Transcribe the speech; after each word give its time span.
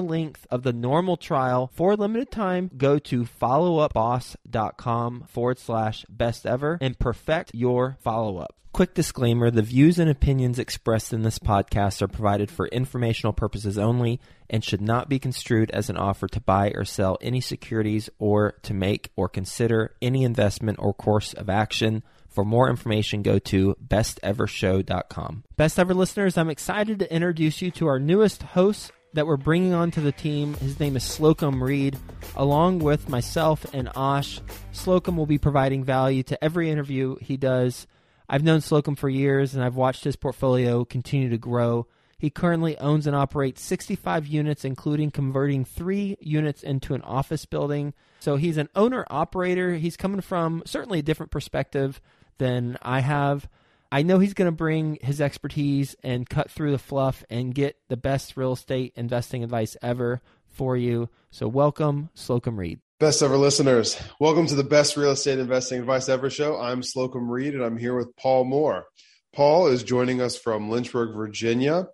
length 0.00 0.46
of 0.50 0.62
the 0.62 0.72
normal 0.72 1.16
trial 1.16 1.70
for 1.74 1.92
a 1.92 1.96
limited 1.96 2.30
time. 2.30 2.70
Go 2.76 2.98
to 2.98 3.24
followupboss.com 3.24 5.24
forward 5.28 5.58
slash 5.58 6.04
best 6.08 6.46
ever 6.46 6.78
and 6.80 6.98
perfect 6.98 7.54
your 7.54 7.96
follow 8.00 8.38
up. 8.38 8.54
Quick 8.72 8.94
disclaimer 8.94 9.50
the 9.50 9.62
views 9.62 9.98
and 9.98 10.08
opinions 10.08 10.58
expressed 10.58 11.12
in 11.12 11.22
this 11.22 11.38
podcast 11.38 12.00
are 12.00 12.06
provided 12.06 12.50
for 12.50 12.68
informational 12.68 13.32
purposes 13.32 13.76
only 13.76 14.20
and 14.48 14.62
should 14.62 14.80
not 14.80 15.08
be 15.08 15.18
construed 15.18 15.70
as 15.72 15.90
an 15.90 15.96
offer 15.96 16.28
to 16.28 16.40
buy 16.40 16.70
or 16.74 16.84
sell 16.84 17.18
any 17.20 17.40
securities 17.40 18.08
or 18.18 18.52
to 18.62 18.74
make 18.74 19.10
or 19.16 19.28
consider 19.28 19.96
any 20.00 20.22
investment 20.22 20.78
or 20.80 20.94
course 20.94 21.32
of 21.32 21.50
action. 21.50 22.04
For 22.28 22.44
more 22.44 22.70
information, 22.70 23.22
go 23.22 23.40
to 23.40 23.74
bestevershow.com. 23.84 25.44
Best 25.56 25.78
ever 25.78 25.94
listeners, 25.94 26.38
I'm 26.38 26.50
excited 26.50 27.00
to 27.00 27.12
introduce 27.12 27.60
you 27.60 27.72
to 27.72 27.88
our 27.88 27.98
newest 27.98 28.44
host 28.44 28.92
that 29.14 29.26
we're 29.26 29.36
bringing 29.36 29.74
onto 29.74 30.00
the 30.00 30.12
team. 30.12 30.54
His 30.54 30.78
name 30.78 30.96
is 30.96 31.04
Slocomb 31.04 31.62
Reed. 31.62 31.98
Along 32.36 32.78
with 32.78 33.08
myself 33.08 33.66
and 33.72 33.90
Ash, 33.96 34.40
Slocomb 34.72 35.16
will 35.16 35.26
be 35.26 35.38
providing 35.38 35.84
value 35.84 36.22
to 36.24 36.42
every 36.44 36.70
interview 36.70 37.16
he 37.20 37.36
does. 37.36 37.86
I've 38.28 38.44
known 38.44 38.60
Slocomb 38.60 38.98
for 38.98 39.08
years 39.08 39.54
and 39.54 39.64
I've 39.64 39.76
watched 39.76 40.04
his 40.04 40.16
portfolio 40.16 40.84
continue 40.84 41.30
to 41.30 41.38
grow. 41.38 41.86
He 42.18 42.30
currently 42.30 42.76
owns 42.78 43.06
and 43.06 43.14
operates 43.14 43.62
65 43.62 44.26
units, 44.26 44.64
including 44.64 45.12
converting 45.12 45.64
three 45.64 46.16
units 46.20 46.64
into 46.64 46.94
an 46.94 47.02
office 47.02 47.44
building. 47.44 47.94
So 48.18 48.36
he's 48.36 48.56
an 48.56 48.68
owner 48.74 49.06
operator. 49.08 49.76
He's 49.76 49.96
coming 49.96 50.20
from 50.20 50.62
certainly 50.66 50.98
a 50.98 51.02
different 51.02 51.30
perspective 51.30 52.00
than 52.38 52.76
I 52.82 53.00
have. 53.00 53.48
I 53.90 54.02
know 54.02 54.18
he's 54.18 54.34
going 54.34 54.50
to 54.50 54.52
bring 54.52 54.98
his 55.00 55.18
expertise 55.18 55.96
and 56.02 56.28
cut 56.28 56.50
through 56.50 56.72
the 56.72 56.78
fluff 56.78 57.24
and 57.30 57.54
get 57.54 57.78
the 57.88 57.96
best 57.96 58.36
real 58.36 58.52
estate 58.52 58.92
investing 58.96 59.42
advice 59.42 59.78
ever 59.80 60.20
for 60.46 60.76
you. 60.76 61.08
So, 61.30 61.48
welcome, 61.48 62.10
Slocomb 62.14 62.58
Reed. 62.58 62.80
Best 63.00 63.22
ever 63.22 63.36
listeners, 63.38 63.98
welcome 64.20 64.46
to 64.48 64.56
the 64.56 64.64
best 64.64 64.96
real 64.96 65.12
estate 65.12 65.38
investing 65.38 65.80
advice 65.80 66.08
ever 66.08 66.28
show. 66.28 66.60
I'm 66.60 66.82
Slocomb 66.82 67.30
Reed 67.30 67.54
and 67.54 67.64
I'm 67.64 67.78
here 67.78 67.96
with 67.96 68.14
Paul 68.16 68.44
Moore. 68.44 68.86
Paul 69.34 69.68
is 69.68 69.84
joining 69.84 70.20
us 70.20 70.36
from 70.36 70.68
Lynchburg, 70.68 71.14
Virginia. 71.14 71.86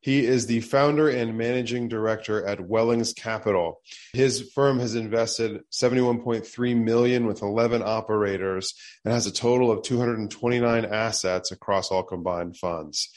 He 0.00 0.24
is 0.24 0.46
the 0.46 0.60
founder 0.60 1.08
and 1.10 1.36
managing 1.36 1.88
director 1.88 2.44
at 2.46 2.66
Wellings 2.66 3.12
Capital. 3.12 3.82
His 4.14 4.50
firm 4.54 4.78
has 4.80 4.94
invested 4.94 5.60
71.3 5.70 6.82
million 6.82 7.26
with 7.26 7.42
11 7.42 7.82
operators 7.84 8.72
and 9.04 9.12
has 9.12 9.26
a 9.26 9.32
total 9.32 9.70
of 9.70 9.82
229 9.82 10.84
assets 10.86 11.52
across 11.52 11.90
all 11.90 12.02
combined 12.02 12.56
funds. 12.56 13.10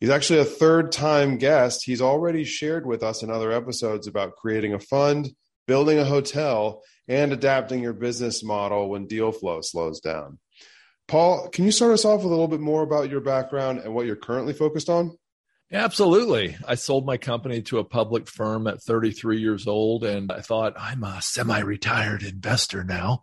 He's 0.00 0.10
actually 0.10 0.40
a 0.40 0.44
third 0.44 0.90
time 0.90 1.38
guest. 1.38 1.84
He's 1.84 2.02
already 2.02 2.42
shared 2.42 2.84
with 2.84 3.04
us 3.04 3.22
in 3.22 3.30
other 3.30 3.52
episodes 3.52 4.08
about 4.08 4.34
creating 4.34 4.74
a 4.74 4.80
fund, 4.80 5.30
building 5.68 5.98
a 5.98 6.04
hotel, 6.04 6.82
and 7.06 7.32
adapting 7.32 7.80
your 7.80 7.92
business 7.92 8.42
model 8.42 8.88
when 8.88 9.06
deal 9.06 9.30
flow 9.30 9.60
slows 9.60 10.00
down. 10.00 10.38
Paul, 11.06 11.48
can 11.50 11.64
you 11.64 11.70
start 11.70 11.92
us 11.92 12.04
off 12.04 12.18
with 12.22 12.26
a 12.26 12.28
little 12.30 12.48
bit 12.48 12.60
more 12.60 12.82
about 12.82 13.10
your 13.10 13.20
background 13.20 13.78
and 13.78 13.94
what 13.94 14.06
you're 14.06 14.16
currently 14.16 14.52
focused 14.52 14.88
on? 14.88 15.16
Absolutely. 15.72 16.56
I 16.68 16.76
sold 16.76 17.06
my 17.06 17.16
company 17.16 17.62
to 17.62 17.78
a 17.78 17.84
public 17.84 18.28
firm 18.28 18.66
at 18.66 18.82
33 18.82 19.40
years 19.40 19.66
old, 19.66 20.04
and 20.04 20.30
I 20.30 20.40
thought, 20.40 20.74
I'm 20.78 21.02
a 21.02 21.20
semi 21.20 21.58
retired 21.60 22.22
investor 22.22 22.84
now. 22.84 23.22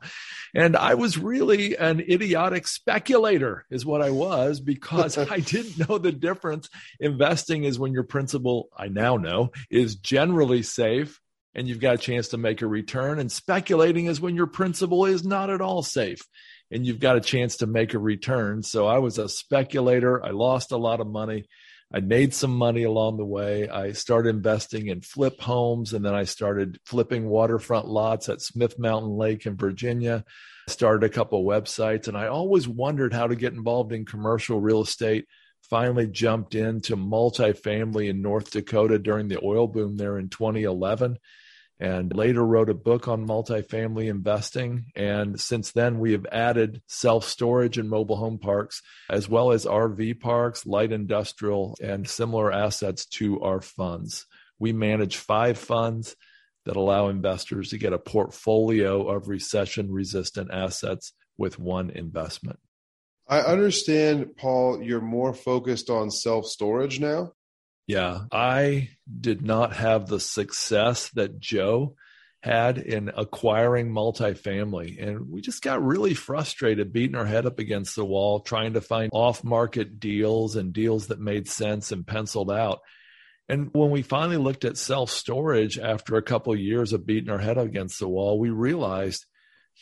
And 0.53 0.75
I 0.75 0.96
was 0.96 1.18
really 1.18 1.78
an 1.78 2.02
idiotic 2.02 2.68
speculator, 2.68 3.66
is 3.69 3.85
what 3.85 4.02
I 4.02 4.09
was, 4.09 4.59
because 4.59 5.18
I 5.31 5.40
didn't 5.40 5.88
know 5.88 5.97
the 5.97 6.12
difference. 6.12 6.68
Investing 7.00 7.63
is 7.63 7.79
when 7.79 7.94
your 7.94 8.03
principal, 8.03 8.69
I 8.75 8.88
now 8.88 9.18
know, 9.18 9.52
is 9.69 9.96
generally 9.96 10.63
safe 10.63 11.19
and 11.53 11.68
you've 11.68 11.79
got 11.79 11.96
a 11.96 12.00
chance 12.00 12.29
to 12.29 12.38
make 12.38 12.62
a 12.62 12.68
return. 12.68 13.19
And 13.19 13.31
speculating 13.31 14.06
is 14.06 14.22
when 14.22 14.35
your 14.35 14.47
principal 14.47 15.06
is 15.06 15.23
not 15.23 15.50
at 15.50 15.62
all 15.62 15.84
safe 15.84 16.22
and 16.69 16.85
you've 16.85 17.00
got 17.00 17.18
a 17.18 17.22
chance 17.22 17.58
to 17.58 17.68
make 17.68 17.94
a 17.94 18.00
return. 18.00 18.63
So 18.63 18.88
I 18.88 19.00
was 19.00 19.18
a 19.18 19.28
speculator. 19.28 20.23
I 20.23 20.29
lost 20.29 20.72
a 20.72 20.78
lot 20.78 21.02
of 21.02 21.08
money. 21.08 21.46
I 21.94 22.00
made 22.00 22.34
some 22.34 22.56
money 22.56 22.84
along 22.84 23.18
the 23.18 23.25
way. 23.25 23.68
I 23.68 23.91
started 23.91 24.29
investing 24.29 24.88
in 24.88 25.02
flip 25.02 25.41
homes 25.41 25.94
and 25.94 26.06
then 26.06 26.16
I 26.16 26.24
started 26.24 26.79
flipping 26.85 27.28
waterfront 27.28 27.88
lots 27.88 28.29
at 28.29 28.41
Smith 28.41 28.79
Mountain 28.79 29.12
Lake 29.12 29.46
in 29.46 29.57
Virginia. 29.57 30.24
Started 30.69 31.06
a 31.06 31.13
couple 31.13 31.44
websites 31.44 32.07
and 32.07 32.16
I 32.16 32.28
always 32.28 32.68
wondered 32.68 33.13
how 33.13 33.28
to 33.28 33.35
get 33.35 33.53
involved 33.53 33.91
in 33.91 34.06
commercial 34.06 34.62
real 34.62 34.81
estate 34.81 35.25
finally 35.69 36.07
jumped 36.07 36.56
into 36.56 36.96
multifamily 36.96 38.09
in 38.09 38.22
North 38.22 38.52
Dakota 38.52 38.97
during 38.97 39.28
the 39.28 39.44
oil 39.44 39.68
boom 39.68 39.97
there 39.97 40.18
in 40.18 40.29
2011 40.29 41.18
and 41.81 42.15
later 42.15 42.45
wrote 42.45 42.69
a 42.69 42.75
book 42.75 43.07
on 43.07 43.27
multifamily 43.27 44.07
investing. 44.07 44.85
And 44.95 45.39
since 45.41 45.71
then, 45.71 45.97
we 45.97 46.11
have 46.11 46.27
added 46.31 46.83
self 46.85 47.25
storage 47.25 47.79
and 47.79 47.89
mobile 47.89 48.17
home 48.17 48.37
parks, 48.37 48.83
as 49.09 49.27
well 49.27 49.51
as 49.51 49.65
RV 49.65 50.19
parks, 50.19 50.67
light 50.67 50.91
industrial, 50.91 51.75
and 51.81 52.07
similar 52.07 52.51
assets 52.51 53.07
to 53.17 53.41
our 53.41 53.61
funds. 53.61 54.27
We 54.59 54.73
manage 54.73 55.17
five 55.17 55.57
funds 55.57 56.15
that 56.66 56.75
allow 56.75 57.09
investors 57.09 57.69
to 57.69 57.79
get 57.79 57.93
a 57.93 57.97
portfolio 57.97 59.09
of 59.09 59.27
recession 59.27 59.91
resistant 59.91 60.51
assets 60.53 61.13
with 61.35 61.57
one 61.57 61.89
investment. 61.89 62.59
I 63.27 63.39
understand, 63.39 64.37
Paul, 64.37 64.84
you're 64.84 65.01
more 65.01 65.34
focused 65.34 65.89
on 65.89 66.11
self 66.11 66.45
storage 66.45 66.99
now. 66.99 67.31
Yeah, 67.91 68.22
I 68.32 68.88
did 69.20 69.41
not 69.41 69.73
have 69.73 70.08
the 70.08 70.22
success 70.22 71.09
that 71.09 71.41
Joe 71.41 71.97
had 72.41 72.78
in 72.78 73.11
acquiring 73.17 73.91
multifamily. 73.91 75.05
And 75.05 75.29
we 75.29 75.41
just 75.41 75.61
got 75.61 75.84
really 75.84 76.14
frustrated, 76.14 76.93
beating 76.93 77.17
our 77.17 77.26
head 77.26 77.46
up 77.46 77.59
against 77.59 77.97
the 77.97 78.05
wall, 78.05 78.40
trying 78.40 78.76
to 78.76 78.82
find 78.82 79.09
off 79.11 79.43
market 79.43 79.99
deals 79.99 80.55
and 80.55 80.72
deals 80.72 81.08
that 81.08 81.20
made 81.20 81.49
sense 81.49 81.91
and 81.91 82.08
penciled 82.08 82.49
out. 82.49 82.79
And 83.49 83.72
when 83.73 83.91
we 83.91 84.03
finally 84.03 84.37
looked 84.37 84.64
at 84.64 84.78
self 84.78 85.11
storage 85.11 85.78
after 85.78 86.16
a 86.16 86.23
couple 86.23 86.53
of 86.53 86.59
years 86.59 86.94
of 86.94 87.05
beating 87.05 87.29
our 87.29 87.40
head 87.40 87.58
against 87.58 87.99
the 87.99 88.08
wall, 88.08 88.40
we 88.40 88.52
realized 88.52 89.26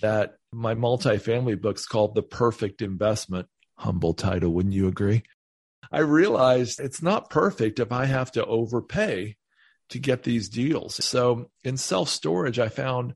that 0.01 0.33
my 0.51 0.73
multifamily 0.73 1.61
book's 1.61 1.85
called 1.85 2.15
The 2.15 2.23
Perfect 2.23 2.81
Investment. 2.81 3.49
Humble 3.77 4.15
title, 4.15 4.51
wouldn't 4.51 4.73
you 4.73 4.87
agree? 4.87 5.21
I 5.91 5.99
realized 5.99 6.79
it's 6.79 7.01
not 7.01 7.29
perfect 7.29 7.79
if 7.79 7.91
I 7.91 8.05
have 8.05 8.31
to 8.33 8.45
overpay 8.45 9.37
to 9.89 9.99
get 9.99 10.23
these 10.23 10.49
deals. 10.49 11.03
So 11.03 11.49
in 11.63 11.77
self 11.77 12.09
storage, 12.09 12.59
I 12.59 12.69
found 12.69 13.15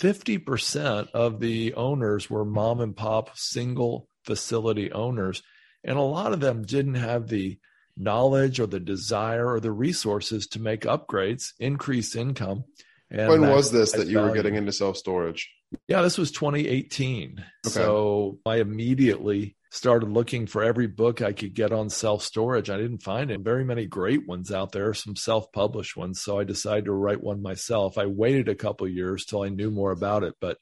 50% 0.00 1.10
of 1.10 1.40
the 1.40 1.74
owners 1.74 2.30
were 2.30 2.44
mom 2.44 2.80
and 2.80 2.96
pop 2.96 3.36
single 3.36 4.08
facility 4.24 4.92
owners. 4.92 5.42
And 5.84 5.96
a 5.96 6.02
lot 6.02 6.32
of 6.32 6.40
them 6.40 6.64
didn't 6.64 6.94
have 6.94 7.28
the 7.28 7.58
knowledge 7.96 8.60
or 8.60 8.66
the 8.66 8.80
desire 8.80 9.48
or 9.48 9.60
the 9.60 9.72
resources 9.72 10.46
to 10.48 10.60
make 10.60 10.82
upgrades, 10.82 11.52
increase 11.58 12.14
income. 12.14 12.64
when 13.10 13.42
was 13.42 13.70
this 13.70 13.92
that 13.92 14.06
you 14.06 14.14
value. 14.14 14.28
were 14.28 14.34
getting 14.34 14.54
into 14.54 14.72
self 14.72 14.96
storage? 14.96 15.50
Yeah, 15.86 16.02
this 16.02 16.18
was 16.18 16.30
2018. 16.30 17.32
Okay. 17.38 17.44
So 17.72 18.38
I 18.46 18.56
immediately 18.56 19.56
started 19.70 20.10
looking 20.10 20.46
for 20.46 20.62
every 20.62 20.86
book 20.86 21.20
I 21.22 21.32
could 21.32 21.54
get 21.54 21.72
on 21.72 21.90
self 21.90 22.22
storage. 22.22 22.70
I 22.70 22.76
didn't 22.76 23.02
find 23.02 23.30
it. 23.30 23.40
Very 23.40 23.64
many 23.64 23.86
great 23.86 24.26
ones 24.26 24.52
out 24.52 24.72
there, 24.72 24.94
some 24.94 25.16
self 25.16 25.52
published 25.52 25.96
ones. 25.96 26.20
So 26.20 26.38
I 26.38 26.44
decided 26.44 26.86
to 26.86 26.92
write 26.92 27.22
one 27.22 27.42
myself. 27.42 27.98
I 27.98 28.06
waited 28.06 28.48
a 28.48 28.54
couple 28.54 28.88
years 28.88 29.24
till 29.24 29.42
I 29.42 29.48
knew 29.48 29.70
more 29.70 29.92
about 29.92 30.24
it, 30.24 30.34
but 30.40 30.58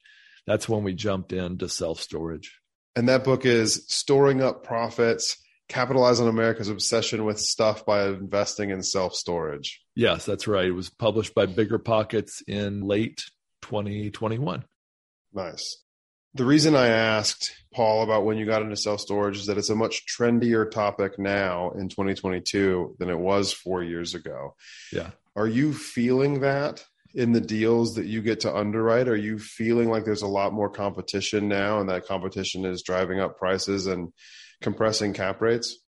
that's 0.46 0.68
when 0.68 0.84
we 0.84 0.94
jumped 0.94 1.32
into 1.32 1.68
self 1.68 2.00
storage. 2.00 2.60
And 2.94 3.08
that 3.08 3.24
book 3.24 3.44
is 3.44 3.84
Storing 3.88 4.42
Up 4.42 4.64
Profits 4.64 5.36
Capitalize 5.68 6.20
on 6.20 6.28
America's 6.28 6.68
Obsession 6.68 7.24
with 7.24 7.40
Stuff 7.40 7.84
by 7.84 8.06
Investing 8.06 8.70
in 8.70 8.82
Self 8.82 9.14
Storage. 9.14 9.82
Yes, 9.96 10.24
that's 10.24 10.46
right. 10.46 10.66
It 10.66 10.72
was 10.72 10.90
published 10.90 11.34
by 11.34 11.46
Bigger 11.46 11.78
Pockets 11.78 12.40
in 12.46 12.82
late 12.82 13.24
2021. 13.62 14.64
Nice. 15.34 15.82
The 16.36 16.44
reason 16.44 16.76
I 16.76 16.88
asked 16.88 17.54
Paul 17.72 18.02
about 18.02 18.26
when 18.26 18.36
you 18.36 18.44
got 18.44 18.60
into 18.60 18.76
self 18.76 19.00
storage 19.00 19.38
is 19.38 19.46
that 19.46 19.56
it's 19.56 19.70
a 19.70 19.74
much 19.74 20.04
trendier 20.06 20.70
topic 20.70 21.18
now 21.18 21.70
in 21.70 21.88
2022 21.88 22.96
than 22.98 23.08
it 23.08 23.18
was 23.18 23.54
four 23.54 23.82
years 23.82 24.14
ago. 24.14 24.54
Yeah. 24.92 25.12
Are 25.34 25.46
you 25.46 25.72
feeling 25.72 26.40
that 26.40 26.84
in 27.14 27.32
the 27.32 27.40
deals 27.40 27.94
that 27.94 28.04
you 28.04 28.20
get 28.20 28.40
to 28.40 28.54
underwrite? 28.54 29.08
Are 29.08 29.16
you 29.16 29.38
feeling 29.38 29.88
like 29.88 30.04
there's 30.04 30.20
a 30.20 30.26
lot 30.26 30.52
more 30.52 30.68
competition 30.68 31.48
now 31.48 31.80
and 31.80 31.88
that 31.88 32.06
competition 32.06 32.66
is 32.66 32.82
driving 32.82 33.18
up 33.18 33.38
prices 33.38 33.86
and 33.86 34.12
compressing 34.60 35.14
cap 35.14 35.40
rates? 35.40 35.78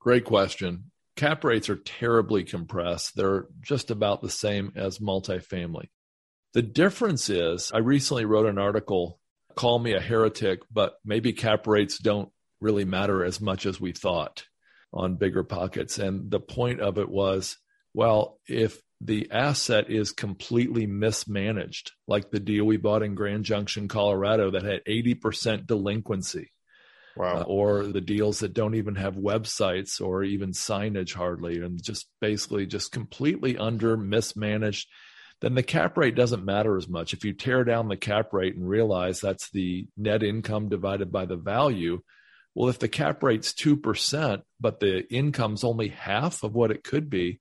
Great 0.00 0.24
question. 0.24 0.90
Cap 1.14 1.44
rates 1.44 1.68
are 1.68 1.76
terribly 1.76 2.42
compressed. 2.42 3.14
They're 3.14 3.46
just 3.60 3.92
about 3.92 4.22
the 4.22 4.30
same 4.30 4.72
as 4.74 4.98
multifamily. 4.98 5.86
The 6.52 6.62
difference 6.62 7.30
is, 7.30 7.70
I 7.72 7.78
recently 7.78 8.24
wrote 8.24 8.46
an 8.46 8.58
article, 8.58 9.20
Call 9.54 9.78
Me 9.78 9.92
a 9.92 10.00
Heretic, 10.00 10.60
but 10.72 10.94
maybe 11.04 11.32
cap 11.32 11.66
rates 11.66 11.98
don't 11.98 12.30
really 12.60 12.84
matter 12.84 13.24
as 13.24 13.40
much 13.40 13.66
as 13.66 13.80
we 13.80 13.92
thought 13.92 14.44
on 14.92 15.16
bigger 15.16 15.44
pockets. 15.44 15.98
And 15.98 16.30
the 16.30 16.40
point 16.40 16.80
of 16.80 16.98
it 16.98 17.08
was, 17.08 17.56
well, 17.92 18.38
if 18.48 18.80
the 19.00 19.28
asset 19.30 19.90
is 19.90 20.12
completely 20.12 20.86
mismanaged, 20.86 21.92
like 22.06 22.30
the 22.30 22.40
deal 22.40 22.64
we 22.64 22.76
bought 22.76 23.02
in 23.02 23.14
Grand 23.14 23.44
Junction, 23.44 23.88
Colorado, 23.88 24.52
that 24.52 24.62
had 24.62 24.84
80% 24.84 25.66
delinquency, 25.66 26.50
Wow. 27.16 27.40
Uh, 27.40 27.44
or 27.46 27.84
the 27.84 28.00
deals 28.00 28.40
that 28.40 28.54
don't 28.54 28.74
even 28.74 28.96
have 28.96 29.14
websites 29.14 30.00
or 30.00 30.24
even 30.24 30.50
signage 30.50 31.14
hardly 31.14 31.60
and 31.60 31.80
just 31.80 32.08
basically 32.20 32.66
just 32.66 32.90
completely 32.90 33.56
under 33.56 33.96
mismanaged 33.96 34.88
then 35.40 35.54
the 35.54 35.62
cap 35.62 35.96
rate 35.96 36.14
doesn't 36.14 36.44
matter 36.44 36.76
as 36.76 36.88
much. 36.88 37.12
If 37.12 37.24
you 37.24 37.32
tear 37.32 37.64
down 37.64 37.88
the 37.88 37.96
cap 37.96 38.32
rate 38.32 38.54
and 38.54 38.68
realize 38.68 39.20
that's 39.20 39.50
the 39.50 39.86
net 39.96 40.22
income 40.22 40.68
divided 40.68 41.12
by 41.12 41.26
the 41.26 41.36
value, 41.36 42.00
well, 42.54 42.68
if 42.68 42.78
the 42.78 42.88
cap 42.88 43.22
rate's 43.22 43.52
2%, 43.52 44.42
but 44.60 44.80
the 44.80 45.12
income's 45.12 45.64
only 45.64 45.88
half 45.88 46.42
of 46.44 46.54
what 46.54 46.70
it 46.70 46.84
could 46.84 47.10
be, 47.10 47.40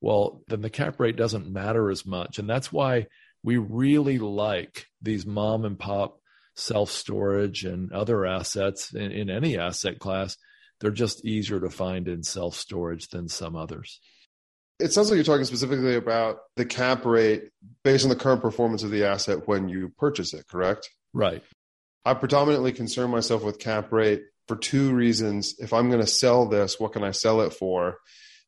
well, 0.00 0.42
then 0.48 0.60
the 0.60 0.70
cap 0.70 0.98
rate 1.00 1.16
doesn't 1.16 1.50
matter 1.50 1.90
as 1.90 2.04
much. 2.04 2.38
And 2.38 2.48
that's 2.48 2.72
why 2.72 3.06
we 3.42 3.56
really 3.56 4.18
like 4.18 4.86
these 5.00 5.26
mom 5.26 5.64
and 5.64 5.78
pop 5.78 6.20
self 6.54 6.90
storage 6.90 7.64
and 7.64 7.92
other 7.92 8.26
assets 8.26 8.92
in, 8.92 9.12
in 9.12 9.30
any 9.30 9.56
asset 9.56 9.98
class. 9.98 10.36
They're 10.80 10.90
just 10.90 11.24
easier 11.24 11.60
to 11.60 11.70
find 11.70 12.08
in 12.08 12.22
self 12.22 12.54
storage 12.54 13.08
than 13.08 13.28
some 13.28 13.56
others. 13.56 14.00
It 14.78 14.92
sounds 14.92 15.10
like 15.10 15.16
you're 15.16 15.24
talking 15.24 15.44
specifically 15.44 15.96
about 15.96 16.38
the 16.56 16.64
cap 16.64 17.04
rate 17.04 17.50
based 17.82 18.04
on 18.04 18.10
the 18.10 18.16
current 18.16 18.42
performance 18.42 18.82
of 18.82 18.90
the 18.90 19.04
asset 19.04 19.48
when 19.48 19.68
you 19.68 19.92
purchase 19.98 20.34
it, 20.34 20.46
correct? 20.46 20.88
Right. 21.12 21.42
I 22.04 22.14
predominantly 22.14 22.72
concern 22.72 23.10
myself 23.10 23.42
with 23.42 23.58
cap 23.58 23.92
rate 23.92 24.22
for 24.46 24.56
two 24.56 24.94
reasons. 24.94 25.56
If 25.58 25.72
I'm 25.72 25.88
going 25.88 26.00
to 26.00 26.06
sell 26.06 26.46
this, 26.46 26.78
what 26.78 26.92
can 26.92 27.02
I 27.02 27.10
sell 27.10 27.40
it 27.42 27.52
for? 27.52 27.98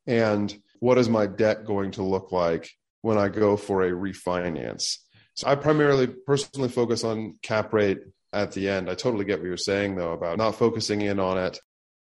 And 0.07 0.53
what 0.79 0.97
is 0.97 1.09
my 1.09 1.27
debt 1.27 1.65
going 1.65 1.91
to 1.91 2.03
look 2.03 2.31
like 2.31 2.69
when 3.01 3.17
I 3.17 3.29
go 3.29 3.57
for 3.57 3.83
a 3.83 3.91
refinance? 3.91 4.97
So 5.35 5.47
I 5.47 5.55
primarily 5.55 6.07
personally 6.07 6.69
focus 6.69 7.03
on 7.03 7.35
cap 7.41 7.73
rate 7.73 7.99
at 8.33 8.53
the 8.53 8.69
end. 8.69 8.89
I 8.89 8.95
totally 8.95 9.25
get 9.25 9.39
what 9.39 9.47
you're 9.47 9.57
saying 9.57 9.95
though 9.95 10.13
about 10.13 10.37
not 10.37 10.55
focusing 10.55 11.01
in 11.01 11.19
on 11.19 11.37
it 11.37 11.59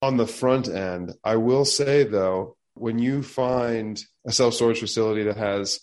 on 0.01 0.17
the 0.17 0.27
front 0.27 0.67
end. 0.67 1.13
I 1.23 1.35
will 1.35 1.65
say 1.65 2.03
though, 2.03 2.55
when 2.75 2.99
you 2.99 3.23
find 3.23 4.01
a 4.25 4.31
self 4.31 4.53
storage 4.53 4.79
facility 4.79 5.23
that 5.23 5.37
has 5.37 5.79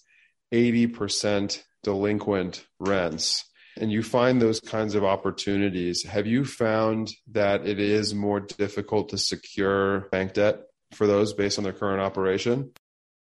80% 0.52 1.62
delinquent 1.82 2.64
rents 2.78 3.44
and 3.76 3.92
you 3.92 4.02
find 4.02 4.40
those 4.40 4.60
kinds 4.60 4.94
of 4.94 5.04
opportunities, 5.04 6.04
have 6.04 6.26
you 6.26 6.44
found 6.44 7.10
that 7.32 7.66
it 7.66 7.78
is 7.78 8.14
more 8.14 8.40
difficult 8.40 9.10
to 9.10 9.18
secure 9.18 10.08
bank 10.10 10.34
debt 10.34 10.62
for 10.92 11.06
those 11.06 11.32
based 11.32 11.58
on 11.58 11.64
their 11.64 11.72
current 11.72 12.00
operation? 12.00 12.72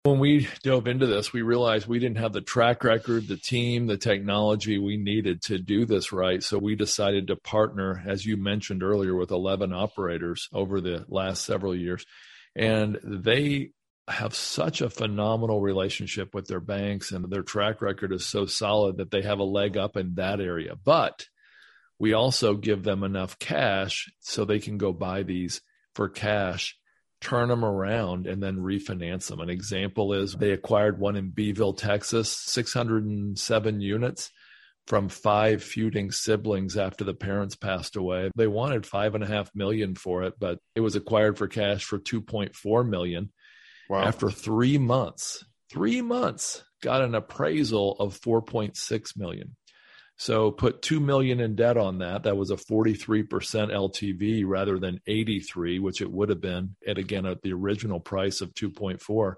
When 0.03 0.19
we 0.19 0.47
dove 0.63 0.87
into 0.87 1.05
this, 1.05 1.33
we 1.33 1.41
realized 1.41 1.85
we 1.85 1.99
didn't 1.99 2.19
have 2.19 2.31
the 2.31 2.39
track 2.39 2.85
record, 2.85 3.27
the 3.27 3.35
team, 3.35 3.87
the 3.87 3.97
technology 3.97 4.77
we 4.77 4.95
needed 4.95 5.41
to 5.43 5.59
do 5.59 5.85
this 5.85 6.13
right. 6.13 6.41
So 6.41 6.57
we 6.57 6.75
decided 6.75 7.27
to 7.27 7.35
partner, 7.35 8.01
as 8.07 8.25
you 8.25 8.37
mentioned 8.37 8.83
earlier, 8.83 9.13
with 9.15 9.31
11 9.31 9.73
operators 9.73 10.47
over 10.53 10.79
the 10.79 11.03
last 11.09 11.43
several 11.43 11.75
years 11.75 12.05
and 12.57 12.99
they 13.03 13.69
have 14.09 14.33
such 14.33 14.81
a 14.81 14.89
phenomenal 14.89 15.61
relationship 15.61 16.33
with 16.33 16.47
their 16.47 16.59
banks 16.59 17.11
and 17.11 17.29
their 17.29 17.43
track 17.43 17.81
record 17.81 18.11
is 18.11 18.25
so 18.25 18.45
solid 18.45 18.97
that 18.97 19.11
they 19.11 19.21
have 19.21 19.39
a 19.39 19.43
leg 19.43 19.77
up 19.77 19.95
in 19.95 20.15
that 20.15 20.39
area. 20.39 20.73
But 20.75 21.27
we 21.99 22.13
also 22.13 22.55
give 22.55 22.83
them 22.83 23.03
enough 23.03 23.37
cash 23.37 24.11
so 24.19 24.43
they 24.43 24.59
can 24.59 24.77
go 24.77 24.91
buy 24.91 25.23
these 25.23 25.61
for 25.93 26.09
cash, 26.09 26.77
turn 27.21 27.49
them 27.49 27.65
around, 27.65 28.27
and 28.27 28.41
then 28.41 28.57
refinance 28.57 29.27
them. 29.27 29.39
An 29.39 29.49
example 29.49 30.13
is 30.13 30.33
they 30.33 30.51
acquired 30.51 30.99
one 30.99 31.15
in 31.15 31.29
Beeville, 31.29 31.73
Texas, 31.73 32.31
607 32.31 33.81
units 33.81 34.31
from 34.87 35.09
five 35.09 35.61
feuding 35.61 36.11
siblings 36.11 36.77
after 36.77 37.03
the 37.03 37.13
parents 37.13 37.55
passed 37.55 37.97
away. 37.97 38.31
They 38.35 38.47
wanted 38.47 38.85
five 38.85 39.15
and 39.15 39.23
a 39.23 39.27
half 39.27 39.53
million 39.53 39.95
for 39.95 40.23
it, 40.23 40.35
but 40.39 40.59
it 40.75 40.79
was 40.79 40.95
acquired 40.95 41.37
for 41.37 41.47
cash 41.47 41.83
for 41.83 41.99
2.4 41.99 42.87
million. 42.87 43.31
Wow. 43.89 44.03
After 44.03 44.31
three 44.31 44.77
months, 44.77 45.45
three 45.69 46.01
months, 46.01 46.63
got 46.81 47.01
an 47.01 47.15
appraisal 47.15 47.97
of 47.99 48.19
4.6 48.19 49.17
million. 49.17 49.55
So 50.19 50.51
put 50.51 50.81
2 50.81 50.99
million 50.99 51.39
in 51.39 51.55
debt 51.55 51.77
on 51.77 51.99
that. 51.99 52.23
That 52.23 52.37
was 52.37 52.49
a 52.49 52.55
43% 52.55 53.27
LTV 53.27 54.43
rather 54.47 54.79
than 54.79 54.99
83, 55.05 55.79
which 55.79 56.01
it 56.01 56.11
would 56.11 56.29
have 56.29 56.41
been 56.41 56.75
at 56.87 56.97
again 56.97 57.25
at 57.25 57.41
the 57.43 57.53
original 57.53 57.99
price 57.99 58.41
of 58.41 58.53
2.4. 58.53 59.35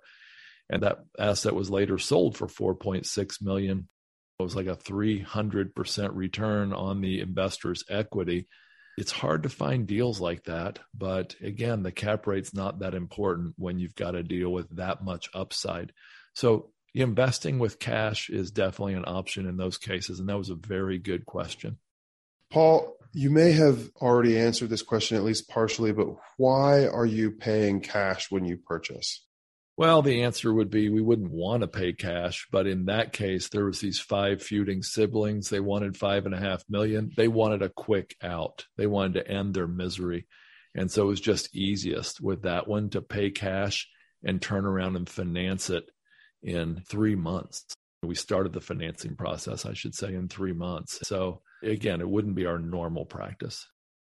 And 0.70 0.84
that 0.84 1.00
asset 1.18 1.56
was 1.56 1.70
later 1.70 1.98
sold 1.98 2.38
for 2.38 2.48
4.6 2.48 3.42
million 3.42 3.90
it 4.40 4.44
was 4.44 4.56
like 4.56 4.68
a 4.68 4.76
300% 4.76 6.10
return 6.14 6.72
on 6.72 7.02
the 7.02 7.20
investor's 7.20 7.84
equity. 7.90 8.48
It's 8.98 9.12
hard 9.12 9.44
to 9.44 9.50
find 9.50 9.86
deals 9.86 10.22
like 10.22 10.46
that. 10.46 10.80
But 10.94 11.36
again, 11.42 11.84
the 11.84 11.92
cap 11.92 12.26
rate's 12.26 12.54
not 12.54 12.80
that 12.80 12.94
important 12.94 13.56
when 13.58 13.80
you've 13.80 13.96
got 13.96 14.12
to 14.12 14.24
deal 14.24 14.50
with 14.50 14.70
that 14.78 15.04
much 15.04 15.30
upside. 15.34 15.92
So 16.34 16.72
investing 16.96 17.60
with 17.60 17.80
cash 17.80 18.30
is 18.30 18.52
definitely 18.52 18.94
an 18.94 19.06
option 19.06 19.46
in 19.46 19.58
those 19.58 19.78
cases. 19.78 20.20
And 20.20 20.30
that 20.30 20.38
was 20.38 20.50
a 20.50 20.56
very 20.56 21.00
good 21.00 21.26
question. 21.26 21.78
Paul, 22.50 22.96
you 23.14 23.30
may 23.30 23.52
have 23.52 23.90
already 24.02 24.40
answered 24.40 24.70
this 24.70 24.82
question 24.82 25.18
at 25.18 25.24
least 25.24 25.50
partially, 25.50 25.92
but 25.92 26.08
why 26.38 26.88
are 26.88 27.06
you 27.06 27.32
paying 27.32 27.82
cash 27.82 28.32
when 28.32 28.46
you 28.46 28.58
purchase? 28.58 29.26
Well, 29.80 30.02
the 30.02 30.24
answer 30.24 30.54
would 30.54 30.70
be 30.70 30.90
we 30.90 31.00
wouldn't 31.00 31.32
want 31.32 31.62
to 31.62 31.68
pay 31.70 31.94
cash, 31.94 32.50
but 32.52 32.68
in 32.68 32.88
that 32.88 33.14
case, 33.14 33.48
there 33.48 33.64
was 33.64 33.80
these 33.80 33.98
five 33.98 34.44
feuding 34.44 34.84
siblings. 34.84 35.50
They 35.50 35.62
wanted 35.62 35.96
five 35.96 36.26
and 36.26 36.36
a 36.36 36.38
half 36.38 36.66
million. 36.68 37.14
They 37.16 37.30
wanted 37.30 37.62
a 37.62 37.70
quick 37.70 38.18
out. 38.22 38.66
They 38.76 38.88
wanted 38.88 39.14
to 39.14 39.32
end 39.32 39.54
their 39.54 39.70
misery, 39.70 40.28
and 40.76 40.92
so 40.92 41.04
it 41.04 41.08
was 41.08 41.22
just 41.22 41.56
easiest 41.56 42.20
with 42.20 42.42
that 42.42 42.68
one 42.68 42.90
to 42.90 43.02
pay 43.02 43.32
cash 43.32 43.88
and 44.22 44.42
turn 44.42 44.66
around 44.66 44.98
and 44.98 45.08
finance 45.08 45.70
it 45.70 45.90
in 46.44 46.84
three 46.86 47.16
months. 47.16 47.64
We 48.04 48.16
started 48.16 48.52
the 48.52 48.60
financing 48.60 49.16
process, 49.16 49.66
I 49.66 49.76
should 49.76 49.96
say, 49.96 50.14
in 50.14 50.28
three 50.28 50.52
months. 50.52 51.08
So 51.08 51.42
again, 51.64 52.02
it 52.02 52.10
wouldn't 52.10 52.36
be 52.36 52.48
our 52.48 52.60
normal 52.60 53.06
practice. 53.06 53.66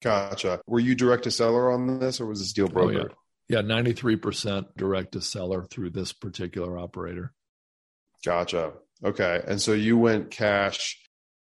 Gotcha. 0.03 0.63
Were 0.67 0.81
you 0.81 0.95
direct 0.95 1.25
to 1.25 1.31
seller 1.31 1.71
on 1.71 1.99
this, 1.99 2.19
or 2.19 2.25
was 2.25 2.41
this 2.41 2.55
deal 2.55 2.69
broker? 2.69 2.99
Oh, 2.99 3.03
yeah. 3.03 3.15
Yeah, 3.51 3.63
93% 3.63 4.77
direct 4.77 5.13
to 5.13 5.21
seller 5.21 5.65
through 5.65 5.91
this 5.91 6.13
particular 6.13 6.79
operator. 6.79 7.33
Gotcha. 8.25 8.75
Okay. 9.05 9.43
And 9.45 9.61
so 9.61 9.73
you 9.73 9.99
went 9.99 10.31
cash. 10.31 10.97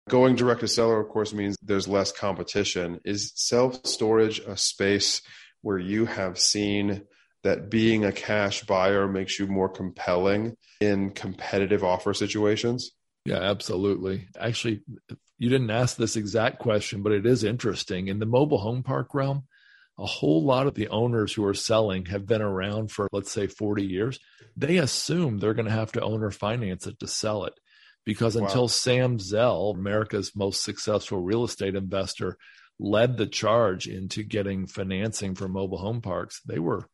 Going 0.10 0.36
direct 0.36 0.62
to 0.62 0.68
seller, 0.68 1.00
of 1.00 1.10
course, 1.10 1.32
means 1.32 1.56
there's 1.62 1.88
less 1.88 2.12
competition. 2.12 3.00
Is 3.06 3.32
self 3.36 3.86
storage 3.86 4.40
a 4.40 4.58
space 4.58 5.22
where 5.62 5.78
you 5.78 6.06
have 6.06 6.40
seen 6.40 7.04
that 7.44 7.70
being 7.70 8.04
a 8.04 8.12
cash 8.12 8.64
buyer 8.64 9.08
makes 9.08 9.38
you 9.38 9.46
more 9.46 9.70
compelling 9.70 10.56
in 10.80 11.12
competitive 11.12 11.84
offer 11.84 12.16
situations? 12.16 12.94
Yeah, 13.26 13.44
absolutely. 13.44 14.28
Actually, 14.40 14.82
you 15.38 15.50
didn't 15.50 15.70
ask 15.70 15.98
this 15.98 16.16
exact 16.16 16.58
question, 16.58 17.04
but 17.04 17.12
it 17.12 17.28
is 17.28 17.44
interesting. 17.44 18.08
In 18.08 18.18
the 18.18 18.26
mobile 18.26 18.58
home 18.58 18.82
park 18.82 19.14
realm, 19.14 19.44
a 20.02 20.06
whole 20.06 20.44
lot 20.44 20.66
of 20.66 20.74
the 20.74 20.88
owners 20.90 21.32
who 21.34 21.46
are 21.46 21.54
selling 21.54 22.06
have 22.06 22.26
been 22.26 22.42
around 22.42 22.92
for, 22.92 23.08
let's 23.12 23.32
say, 23.32 23.46
40 23.46 23.86
years. 23.86 24.20
They 24.58 24.78
assume 24.78 25.38
they're 25.38 25.54
going 25.54 25.68
to 25.68 25.72
have 25.72 25.92
to 25.94 26.02
owner 26.02 26.32
finance 26.32 26.88
it 26.88 27.00
to 27.00 27.08
sell 27.08 27.46
it. 27.46 27.54
Because 28.04 28.36
until 28.36 28.64
wow. 28.64 28.68
Sam 28.68 29.20
Zell, 29.20 29.76
America's 29.78 30.36
most 30.36 30.64
successful 30.64 31.22
real 31.22 31.44
estate 31.44 31.76
investor, 31.76 32.38
led 32.80 33.18
the 33.18 33.28
charge 33.28 33.88
into 33.88 34.24
getting 34.24 34.66
financing 34.66 35.36
for 35.36 35.48
mobile 35.48 35.78
home 35.78 36.02
parks, 36.02 36.42
they 36.48 36.58
were 36.58 36.90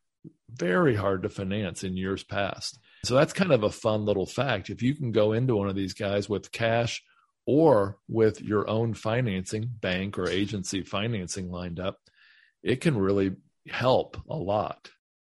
very 0.52 0.96
hard 0.96 1.24
to 1.24 1.30
finance 1.30 1.84
in 1.86 1.96
years 1.96 2.24
past. 2.24 2.78
So 3.06 3.16
that's 3.16 3.32
kind 3.32 3.54
of 3.54 3.64
a 3.64 3.70
fun 3.70 4.04
little 4.04 4.26
fact. 4.26 4.70
If 4.70 4.82
you 4.82 4.94
can 4.96 5.14
go 5.14 5.32
into 5.32 5.56
one 5.56 5.70
of 5.70 5.76
these 5.76 5.94
guys 5.94 6.28
with 6.28 6.52
cash 6.52 7.02
or 7.46 7.98
with 8.10 8.42
your 8.42 8.70
own 8.70 8.94
financing, 8.94 9.70
bank 9.80 10.18
or 10.18 10.30
agency 10.30 10.84
financing 10.84 11.50
lined 11.50 11.80
up, 11.80 12.00
it 12.68 12.82
can 12.82 12.98
really 12.98 13.36
help 13.68 14.18
a 14.30 14.36
lot. 14.36 14.90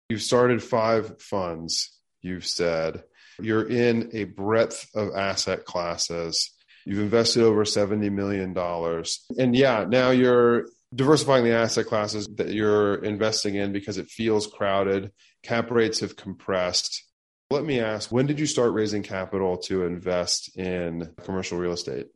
You've 0.10 0.22
started 0.22 0.64
five 0.64 1.22
funds, 1.22 1.92
you've 2.22 2.48
said. 2.48 3.04
You're 3.40 3.68
in 3.68 4.10
a 4.14 4.24
breadth 4.24 4.88
of 4.96 5.16
asset 5.16 5.66
classes. 5.66 6.52
You've 6.86 7.00
invested 7.00 7.44
over 7.44 7.64
$70 7.64 8.12
million. 8.12 8.58
And 9.38 9.56
yeah, 9.56 9.86
now 9.88 10.10
you're 10.10 10.68
diversifying 10.96 11.44
the 11.44 11.52
asset 11.52 11.86
classes 11.86 12.28
that 12.36 12.50
you're 12.50 12.96
investing 13.04 13.56
in 13.56 13.74
because 13.74 13.98
it 13.98 14.10
feels 14.10 14.48
crowded. 14.48 15.12
Cap 15.44 15.70
rates 15.70 16.00
have 16.00 16.16
compressed. 16.16 17.04
Let 17.52 17.66
me 17.66 17.80
ask, 17.80 18.12
when 18.12 18.26
did 18.26 18.40
you 18.40 18.48
start 18.48 18.74
raising 18.74 19.04
capital 19.04 19.58
to 19.64 19.84
invest 19.84 20.58
in 20.58 21.14
commercial 21.24 21.58
real 21.58 21.74
estate? 21.74 22.08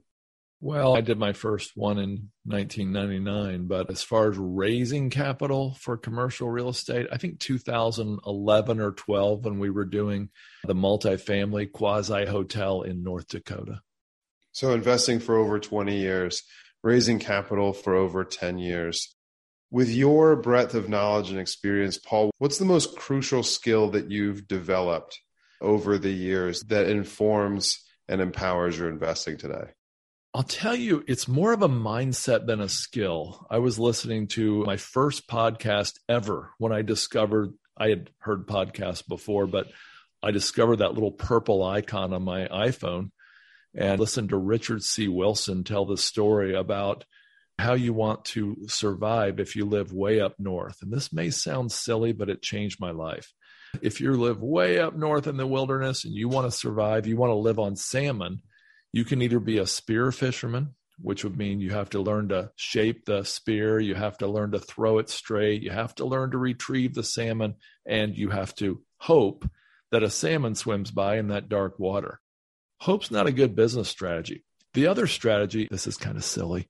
Well, 0.64 0.96
I 0.96 1.02
did 1.02 1.18
my 1.18 1.34
first 1.34 1.72
one 1.76 1.98
in 1.98 2.30
1999, 2.46 3.66
but 3.66 3.90
as 3.90 4.04
far 4.04 4.30
as 4.30 4.38
raising 4.38 5.10
capital 5.10 5.74
for 5.80 5.98
commercial 5.98 6.52
real 6.52 6.70
estate, 6.70 7.08
I 7.12 7.18
think 7.18 7.40
2011 7.40 8.80
or 8.80 8.92
12 8.92 9.44
when 9.44 9.58
we 9.58 9.72
were 9.72 9.86
doing 9.86 10.30
the 10.64 10.76
multifamily 10.76 11.72
quasi 11.72 12.28
hotel 12.28 12.84
in 12.84 13.02
North 13.02 13.28
Dakota. 13.30 13.82
So 14.52 14.74
investing 14.74 15.20
for 15.20 15.36
over 15.36 15.60
20 15.60 15.98
years, 15.98 16.44
raising 16.84 17.18
capital 17.18 17.74
for 17.74 17.96
over 17.96 18.24
10 18.24 18.60
years. 18.60 19.16
With 19.72 19.90
your 19.90 20.36
breadth 20.36 20.76
of 20.76 20.88
knowledge 20.88 21.32
and 21.32 21.40
experience, 21.40 21.98
Paul, 21.98 22.30
what's 22.38 22.60
the 22.60 22.66
most 22.66 22.96
crucial 22.96 23.42
skill 23.42 23.90
that 23.92 24.12
you've 24.12 24.48
developed 24.48 25.20
over 25.60 25.98
the 25.98 26.12
years 26.12 26.62
that 26.68 26.88
informs 26.88 27.80
and 28.08 28.22
empowers 28.22 28.78
your 28.78 28.90
investing 28.90 29.38
today? 29.38 29.72
I'll 30.34 30.44
tell 30.44 30.76
you, 30.76 31.04
it's 31.08 31.28
more 31.28 31.52
of 31.52 31.62
a 31.62 31.68
mindset 31.68 32.46
than 32.46 32.62
a 32.62 32.70
skill. 32.70 33.46
I 33.50 33.58
was 33.58 33.78
listening 33.78 34.28
to 34.30 34.64
my 34.64 34.78
first 34.78 35.28
podcast 35.28 36.00
ever 36.08 36.52
when 36.58 36.72
I 36.72 36.84
discovered 36.84 37.54
I 37.78 37.90
had 37.90 38.12
heard 38.20 38.48
podcasts 38.48 39.06
before, 39.06 39.46
but 39.46 39.68
I 40.24 40.32
discovered 40.32 40.78
that 40.78 40.94
little 40.94 41.12
purple 41.12 41.64
icon 41.64 42.14
on 42.14 42.24
my 42.24 42.48
iPhone 42.48 43.12
and 43.76 44.00
listened 44.00 44.30
to 44.30 44.38
Richard 44.38 44.84
C. 44.84 45.10
Wilson 45.10 45.66
tell 45.66 45.86
the 45.86 45.98
story 45.98 46.56
about 46.56 47.04
how 47.60 47.74
you 47.74 47.92
want 47.92 48.24
to 48.26 48.56
survive 48.68 49.38
if 49.40 49.58
you 49.58 49.66
live 49.66 49.92
way 49.92 50.22
up 50.22 50.36
north. 50.40 50.82
And 50.82 50.94
this 50.94 51.12
may 51.12 51.30
sound 51.30 51.74
silly, 51.74 52.14
but 52.14 52.30
it 52.30 52.42
changed 52.42 52.80
my 52.80 52.92
life. 52.92 53.34
If 53.82 54.00
you 54.00 54.14
live 54.14 54.42
way 54.42 54.80
up 54.80 54.96
north 54.96 55.28
in 55.28 55.36
the 55.36 55.48
wilderness 55.48 56.06
and 56.06 56.14
you 56.14 56.30
want 56.30 56.50
to 56.50 56.58
survive, 56.58 57.06
you 57.06 57.18
want 57.18 57.32
to 57.32 57.36
live 57.36 57.60
on 57.60 57.76
salmon 57.76 58.42
you 58.92 59.06
can 59.06 59.22
either 59.22 59.40
be 59.40 59.58
a 59.58 59.68
spear 59.68 60.12
fisherman, 60.12 60.76
which 61.00 61.24
would 61.24 61.38
mean 61.38 61.60
you 61.60 61.72
have 61.72 61.90
to 61.92 62.02
learn 62.02 62.30
to 62.30 62.52
shape 62.56 63.06
the 63.06 63.24
spear, 63.24 63.80
you 63.80 63.96
have 63.96 64.18
to 64.20 64.28
learn 64.28 64.52
to 64.52 64.60
throw 64.60 65.00
it 65.00 65.10
straight, 65.10 65.64
you 65.64 65.72
have 65.72 65.96
to 65.96 66.06
learn 66.06 66.32
to 66.32 66.38
retrieve 66.38 66.94
the 66.94 67.04
salmon, 67.04 67.56
and 67.86 68.18
you 68.18 68.30
have 68.30 68.54
to 68.56 68.82
hope 68.98 69.50
that 69.92 70.04
a 70.04 70.10
salmon 70.10 70.56
swims 70.56 70.92
by 70.92 71.18
in 71.18 71.28
that 71.30 71.50
dark 71.50 71.80
water. 71.80 72.20
Hope's 72.80 73.12
not 73.12 73.28
a 73.28 73.32
good 73.32 73.56
business 73.56 73.90
strategy. 73.90 74.44
The 74.74 74.88
other 74.88 75.06
strategy, 75.06 75.68
this 75.70 75.86
is 75.86 75.98
kind 75.98 76.18
of 76.18 76.24
silly, 76.24 76.70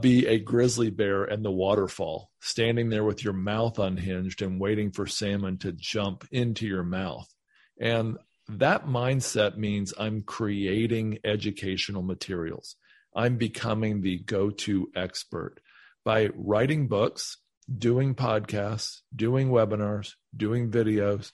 be 0.00 0.26
a 0.26 0.38
grizzly 0.38 0.90
bear 0.90 1.24
in 1.24 1.42
the 1.42 1.50
waterfall, 1.50 2.30
standing 2.40 2.90
there 2.90 3.04
with 3.04 3.24
your 3.24 3.32
mouth 3.32 3.78
unhinged 3.78 4.42
and 4.42 4.60
waiting 4.60 4.90
for 4.90 5.06
salmon 5.06 5.56
to 5.58 5.72
jump 5.72 6.26
into 6.30 6.66
your 6.66 6.84
mouth. 6.84 7.26
And 7.80 8.18
that 8.48 8.86
mindset 8.86 9.56
means 9.56 9.92
I'm 9.98 10.22
creating 10.22 11.18
educational 11.24 12.02
materials. 12.02 12.76
I'm 13.14 13.36
becoming 13.36 14.00
the 14.00 14.18
go 14.18 14.50
to 14.50 14.90
expert 14.94 15.60
by 16.04 16.30
writing 16.34 16.88
books, 16.88 17.38
doing 17.76 18.14
podcasts, 18.14 19.00
doing 19.14 19.48
webinars, 19.48 20.12
doing 20.36 20.70
videos, 20.70 21.32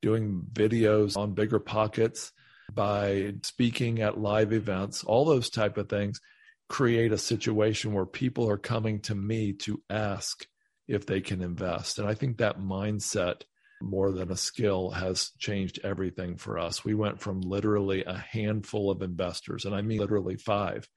doing 0.00 0.42
videos 0.52 1.16
on 1.16 1.34
bigger 1.34 1.58
pockets, 1.58 2.32
by 2.74 3.34
speaking 3.42 4.00
at 4.00 4.18
live 4.18 4.52
events, 4.52 5.04
all 5.04 5.24
those 5.24 5.50
type 5.50 5.76
of 5.76 5.88
things 5.88 6.20
create 6.68 7.12
a 7.12 7.18
situation 7.18 7.92
where 7.92 8.06
people 8.06 8.48
are 8.48 8.58
coming 8.58 9.00
to 9.00 9.14
me 9.14 9.52
to 9.52 9.82
ask 9.90 10.46
if 10.88 11.06
they 11.06 11.20
can 11.20 11.42
invest. 11.42 11.98
And 11.98 12.08
I 12.08 12.14
think 12.14 12.38
that 12.38 12.58
mindset 12.58 13.42
more 13.82 14.12
than 14.12 14.30
a 14.30 14.36
skill 14.36 14.90
has 14.90 15.30
changed 15.38 15.80
everything 15.84 16.36
for 16.36 16.58
us. 16.58 16.84
We 16.84 16.94
went 16.94 17.20
from 17.20 17.40
literally 17.40 18.04
a 18.04 18.16
handful 18.16 18.90
of 18.90 19.02
investors, 19.02 19.64
and 19.64 19.74
I 19.74 19.82
mean 19.82 19.98
literally 19.98 20.36
five, 20.36 20.88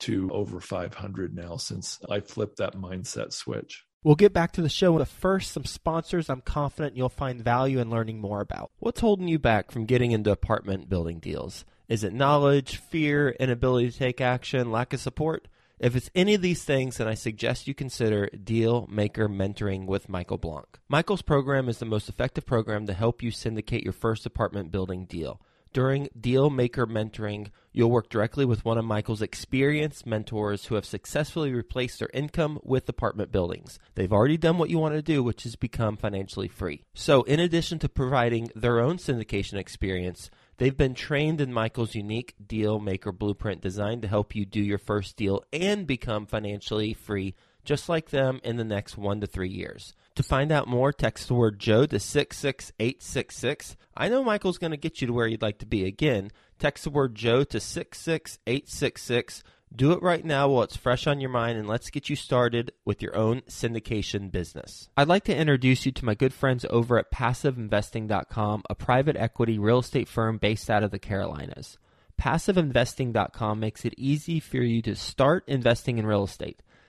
to 0.00 0.30
over 0.32 0.60
500 0.60 1.34
now 1.34 1.56
since 1.56 2.00
I 2.10 2.20
flipped 2.20 2.58
that 2.58 2.74
mindset 2.74 3.32
switch. 3.32 3.84
We'll 4.04 4.16
get 4.16 4.32
back 4.32 4.50
to 4.52 4.62
the 4.62 4.68
show, 4.68 4.98
but 4.98 5.06
first, 5.06 5.52
some 5.52 5.64
sponsors 5.64 6.28
I'm 6.28 6.40
confident 6.40 6.96
you'll 6.96 7.08
find 7.08 7.40
value 7.40 7.78
in 7.78 7.88
learning 7.88 8.20
more 8.20 8.40
about. 8.40 8.72
What's 8.80 9.00
holding 9.00 9.28
you 9.28 9.38
back 9.38 9.70
from 9.70 9.86
getting 9.86 10.10
into 10.10 10.32
apartment 10.32 10.88
building 10.88 11.20
deals? 11.20 11.64
Is 11.88 12.02
it 12.02 12.12
knowledge, 12.12 12.78
fear, 12.78 13.30
inability 13.38 13.92
to 13.92 13.98
take 13.98 14.20
action, 14.20 14.72
lack 14.72 14.92
of 14.92 14.98
support? 14.98 15.46
If 15.82 15.96
it's 15.96 16.10
any 16.14 16.34
of 16.34 16.42
these 16.42 16.62
things, 16.62 16.98
then 16.98 17.08
I 17.08 17.14
suggest 17.14 17.66
you 17.66 17.74
consider 17.74 18.28
Deal 18.28 18.86
Maker 18.88 19.28
Mentoring 19.28 19.86
with 19.86 20.08
Michael 20.08 20.38
Blank. 20.38 20.78
Michael's 20.88 21.22
program 21.22 21.68
is 21.68 21.78
the 21.78 21.84
most 21.84 22.08
effective 22.08 22.46
program 22.46 22.86
to 22.86 22.92
help 22.92 23.20
you 23.20 23.32
syndicate 23.32 23.82
your 23.82 23.92
first 23.92 24.24
apartment 24.24 24.70
building 24.70 25.06
deal. 25.06 25.40
During 25.72 26.08
Deal 26.20 26.50
Maker 26.50 26.86
Mentoring, 26.86 27.48
you'll 27.72 27.90
work 27.90 28.10
directly 28.10 28.44
with 28.44 28.64
one 28.64 28.78
of 28.78 28.84
Michael's 28.84 29.22
experienced 29.22 30.06
mentors 30.06 30.66
who 30.66 30.76
have 30.76 30.84
successfully 30.84 31.52
replaced 31.52 31.98
their 31.98 32.10
income 32.14 32.60
with 32.62 32.88
apartment 32.88 33.32
buildings. 33.32 33.80
They've 33.96 34.12
already 34.12 34.36
done 34.36 34.58
what 34.58 34.70
you 34.70 34.78
want 34.78 34.94
to 34.94 35.02
do, 35.02 35.20
which 35.24 35.44
is 35.44 35.56
become 35.56 35.96
financially 35.96 36.46
free. 36.46 36.84
So, 36.94 37.22
in 37.22 37.40
addition 37.40 37.80
to 37.80 37.88
providing 37.88 38.50
their 38.54 38.78
own 38.78 38.98
syndication 38.98 39.54
experience, 39.54 40.30
They've 40.58 40.76
been 40.76 40.94
trained 40.94 41.40
in 41.40 41.52
Michael's 41.52 41.94
unique 41.94 42.34
deal 42.46 42.78
maker 42.78 43.12
blueprint 43.12 43.60
designed 43.60 44.02
to 44.02 44.08
help 44.08 44.34
you 44.34 44.44
do 44.44 44.60
your 44.60 44.78
first 44.78 45.16
deal 45.16 45.42
and 45.52 45.86
become 45.86 46.26
financially 46.26 46.94
free 46.94 47.34
just 47.64 47.88
like 47.88 48.10
them 48.10 48.40
in 48.42 48.56
the 48.56 48.64
next 48.64 48.96
one 48.96 49.20
to 49.20 49.26
three 49.26 49.48
years. 49.48 49.94
To 50.16 50.22
find 50.22 50.52
out 50.52 50.68
more, 50.68 50.92
text 50.92 51.28
the 51.28 51.34
word 51.34 51.58
Joe 51.58 51.86
to 51.86 51.98
66866. 51.98 53.76
I 53.96 54.08
know 54.08 54.22
Michael's 54.22 54.58
going 54.58 54.72
to 54.72 54.76
get 54.76 55.00
you 55.00 55.06
to 55.06 55.12
where 55.12 55.26
you'd 55.26 55.42
like 55.42 55.58
to 55.58 55.66
be. 55.66 55.84
Again, 55.84 56.30
text 56.58 56.84
the 56.84 56.90
word 56.90 57.14
Joe 57.14 57.44
to 57.44 57.60
66866 57.60 59.42
do 59.76 59.92
it 59.92 60.02
right 60.02 60.24
now 60.24 60.48
while 60.48 60.62
it's 60.62 60.76
fresh 60.76 61.06
on 61.06 61.20
your 61.20 61.30
mind, 61.30 61.58
and 61.58 61.68
let's 61.68 61.90
get 61.90 62.08
you 62.08 62.16
started 62.16 62.72
with 62.84 63.02
your 63.02 63.16
own 63.16 63.40
syndication 63.42 64.30
business. 64.30 64.88
I'd 64.96 65.08
like 65.08 65.24
to 65.24 65.36
introduce 65.36 65.86
you 65.86 65.92
to 65.92 66.04
my 66.04 66.14
good 66.14 66.34
friends 66.34 66.66
over 66.70 66.98
at 66.98 67.10
PassiveInvesting.com, 67.10 68.62
a 68.68 68.74
private 68.74 69.16
equity 69.16 69.58
real 69.58 69.78
estate 69.78 70.08
firm 70.08 70.38
based 70.38 70.70
out 70.70 70.82
of 70.82 70.90
the 70.90 70.98
Carolinas. 70.98 71.78
PassiveInvesting.com 72.20 73.58
makes 73.58 73.84
it 73.84 73.94
easy 73.96 74.38
for 74.40 74.58
you 74.58 74.82
to 74.82 74.94
start 74.94 75.44
investing 75.48 75.98
in 75.98 76.06
real 76.06 76.24
estate. 76.24 76.62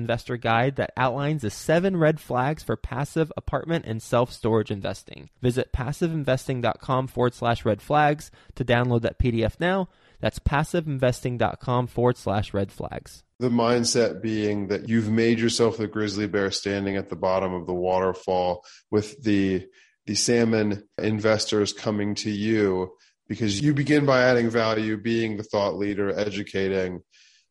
investor 0.00 0.36
guide 0.36 0.76
that 0.76 0.92
outlines 0.96 1.42
the 1.42 1.50
seven 1.50 1.96
red 1.96 2.20
flags 2.20 2.62
for 2.62 2.76
passive 2.76 3.32
apartment 3.36 3.84
and 3.86 4.02
self 4.02 4.32
storage 4.32 4.70
investing. 4.70 5.30
Visit 5.42 5.72
passiveinvesting.com 5.72 7.06
forward 7.06 7.34
slash 7.34 7.64
red 7.64 7.82
flags 7.82 8.30
to 8.54 8.64
download 8.64 9.02
that 9.02 9.18
PDF 9.18 9.60
now. 9.60 9.88
That's 10.20 10.38
passiveinvesting.com 10.38 11.86
forward 11.86 12.16
slash 12.16 12.52
red 12.52 12.72
flags. 12.72 13.22
The 13.38 13.48
mindset 13.48 14.20
being 14.20 14.68
that 14.68 14.88
you've 14.88 15.10
made 15.10 15.38
yourself 15.38 15.76
the 15.76 15.86
grizzly 15.86 16.26
bear 16.26 16.50
standing 16.50 16.96
at 16.96 17.08
the 17.08 17.16
bottom 17.16 17.54
of 17.54 17.66
the 17.66 17.74
waterfall 17.74 18.64
with 18.90 19.22
the 19.22 19.66
the 20.06 20.14
salmon 20.14 20.88
investors 20.98 21.72
coming 21.72 22.14
to 22.16 22.30
you 22.30 22.92
because 23.28 23.60
you 23.60 23.72
begin 23.72 24.06
by 24.06 24.22
adding 24.22 24.50
value, 24.50 24.96
being 24.96 25.36
the 25.36 25.44
thought 25.44 25.76
leader, 25.76 26.10
educating, 26.10 27.00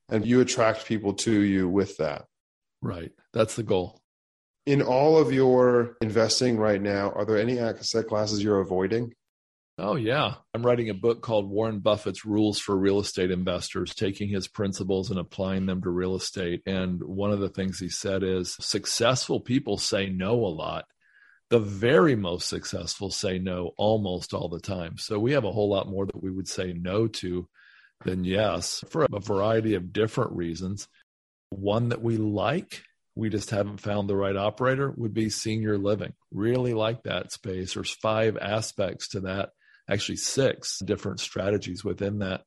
and 0.09 0.25
you 0.25 0.41
attract 0.41 0.85
people 0.85 1.13
to 1.13 1.31
you 1.31 1.69
with 1.69 1.95
that. 1.97 2.25
Right. 2.81 3.11
That's 3.33 3.55
the 3.55 3.63
goal. 3.63 3.99
In 4.65 4.81
all 4.81 5.17
of 5.17 5.33
your 5.33 5.97
investing 6.01 6.57
right 6.57 6.81
now, 6.81 7.11
are 7.11 7.25
there 7.25 7.37
any 7.37 7.59
asset 7.59 8.07
classes 8.07 8.43
you're 8.43 8.59
avoiding? 8.59 9.13
Oh, 9.77 9.95
yeah. 9.95 10.35
I'm 10.53 10.65
writing 10.65 10.89
a 10.89 10.93
book 10.93 11.21
called 11.21 11.49
Warren 11.49 11.79
Buffett's 11.79 12.25
Rules 12.25 12.59
for 12.59 12.77
Real 12.77 12.99
Estate 12.99 13.31
Investors, 13.31 13.95
taking 13.95 14.27
his 14.29 14.47
principles 14.47 15.09
and 15.09 15.19
applying 15.19 15.65
them 15.65 15.81
to 15.81 15.89
real 15.89 16.15
estate. 16.15 16.61
And 16.65 17.01
one 17.01 17.31
of 17.31 17.39
the 17.39 17.49
things 17.49 17.79
he 17.79 17.89
said 17.89 18.21
is 18.21 18.57
successful 18.59 19.39
people 19.39 19.77
say 19.77 20.09
no 20.09 20.33
a 20.33 20.47
lot 20.47 20.85
the 21.49 21.59
very 21.59 22.15
most 22.15 22.47
successful 22.47 23.09
say 23.09 23.39
no 23.39 23.73
almost 23.77 24.33
all 24.33 24.49
the 24.49 24.59
time. 24.59 24.97
So 24.97 25.19
we 25.19 25.31
have 25.33 25.45
a 25.45 25.51
whole 25.51 25.69
lot 25.69 25.89
more 25.89 26.05
that 26.05 26.21
we 26.21 26.31
would 26.31 26.47
say 26.47 26.73
no 26.73 27.07
to 27.07 27.47
than 28.05 28.23
yes 28.23 28.83
for 28.89 29.05
a 29.11 29.19
variety 29.19 29.73
of 29.73 29.91
different 29.91 30.31
reasons. 30.31 30.87
One 31.49 31.89
that 31.89 32.01
we 32.01 32.17
like, 32.17 32.83
we 33.15 33.29
just 33.29 33.49
haven't 33.49 33.81
found 33.81 34.09
the 34.09 34.15
right 34.15 34.35
operator, 34.35 34.93
would 34.95 35.13
be 35.13 35.29
senior 35.29 35.77
living. 35.77 36.13
Really 36.31 36.73
like 36.73 37.03
that 37.03 37.31
space. 37.31 37.73
There's 37.73 37.91
five 37.91 38.37
aspects 38.37 39.09
to 39.09 39.21
that, 39.21 39.49
actually, 39.89 40.17
six 40.17 40.79
different 40.79 41.19
strategies 41.19 41.83
within 41.83 42.19
that. 42.19 42.41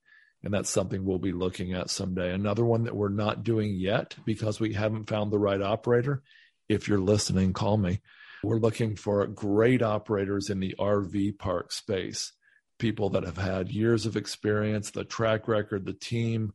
And 0.45 0.53
that's 0.53 0.71
something 0.71 1.05
we'll 1.05 1.19
be 1.19 1.33
looking 1.33 1.73
at 1.73 1.91
someday. 1.91 2.33
Another 2.33 2.65
one 2.65 2.85
that 2.85 2.97
we're 2.97 3.09
not 3.09 3.45
doing 3.45 3.75
yet 3.75 4.17
because 4.25 4.59
we 4.59 4.73
haven't 4.73 5.09
found 5.09 5.31
the 5.31 5.39
right 5.39 5.63
operator. 5.63 6.23
If 6.69 6.89
you're 6.89 6.99
listening, 6.99 7.53
call 7.53 7.77
me 7.77 8.01
we're 8.43 8.59
looking 8.59 8.97
for 8.97 9.27
great 9.27 9.83
operators 9.83 10.51
in 10.51 10.61
the 10.61 10.75
RV 10.79 11.39
park 11.39 11.73
space, 11.73 12.33
people 12.79 13.11
that 13.11 13.25
have 13.25 13.39
had 13.39 13.71
years 13.71 14.07
of 14.07 14.17
experience, 14.17 14.91
the 14.91 15.05
track 15.05 15.47
record, 15.47 15.87
the 15.87 15.93
team, 15.93 16.53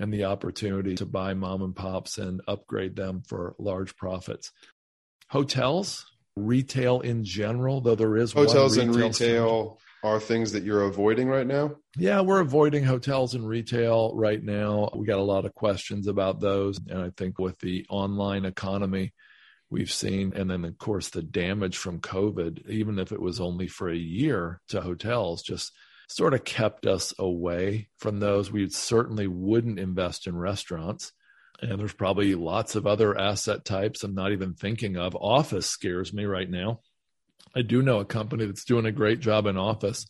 and 0.00 0.12
the 0.12 0.24
opportunity 0.24 0.94
to 0.96 1.06
buy 1.06 1.34
mom 1.34 1.62
and 1.62 1.76
pops 1.76 2.18
and 2.18 2.40
upgrade 2.48 2.96
them 2.96 3.22
for 3.28 3.54
large 3.58 3.94
profits. 3.96 4.50
Hotels, 5.28 6.06
retail 6.34 7.00
in 7.00 7.22
general, 7.22 7.82
though 7.82 7.94
there 7.94 8.16
is 8.16 8.32
hotels 8.32 8.78
retail 8.78 8.94
and 8.94 9.02
retail 9.04 9.78
are 10.02 10.18
things 10.18 10.52
that 10.52 10.64
you're 10.64 10.84
avoiding 10.84 11.28
right 11.28 11.46
now? 11.46 11.76
Yeah, 11.98 12.22
we're 12.22 12.40
avoiding 12.40 12.82
hotels 12.84 13.34
and 13.34 13.46
retail 13.46 14.14
right 14.14 14.42
now. 14.42 14.88
We 14.96 15.06
got 15.06 15.18
a 15.18 15.22
lot 15.22 15.44
of 15.44 15.54
questions 15.54 16.06
about 16.06 16.40
those. 16.40 16.80
And 16.88 17.02
I 17.02 17.10
think 17.14 17.38
with 17.38 17.58
the 17.58 17.84
online 17.90 18.46
economy, 18.46 19.12
we've 19.68 19.92
seen. 19.92 20.32
And 20.34 20.50
then, 20.50 20.64
of 20.64 20.78
course, 20.78 21.10
the 21.10 21.22
damage 21.22 21.76
from 21.76 22.00
COVID, 22.00 22.70
even 22.70 22.98
if 22.98 23.12
it 23.12 23.20
was 23.20 23.40
only 23.40 23.68
for 23.68 23.90
a 23.90 23.96
year 23.96 24.62
to 24.68 24.80
hotels, 24.80 25.42
just 25.42 25.72
sort 26.10 26.34
of 26.34 26.44
kept 26.44 26.86
us 26.86 27.14
away 27.18 27.88
from 27.98 28.18
those. 28.18 28.50
We 28.50 28.68
certainly 28.68 29.28
wouldn't 29.28 29.78
invest 29.78 30.26
in 30.26 30.36
restaurants. 30.36 31.12
And 31.62 31.78
there's 31.78 31.92
probably 31.92 32.34
lots 32.34 32.74
of 32.74 32.86
other 32.86 33.16
asset 33.16 33.64
types 33.64 34.02
I'm 34.02 34.14
not 34.14 34.32
even 34.32 34.54
thinking 34.54 34.96
of. 34.96 35.14
Office 35.14 35.66
scares 35.66 36.12
me 36.12 36.24
right 36.24 36.50
now. 36.50 36.80
I 37.54 37.62
do 37.62 37.80
know 37.80 38.00
a 38.00 38.04
company 38.04 38.46
that's 38.46 38.64
doing 38.64 38.86
a 38.86 38.92
great 38.92 39.20
job 39.20 39.46
in 39.46 39.56
office. 39.56 40.06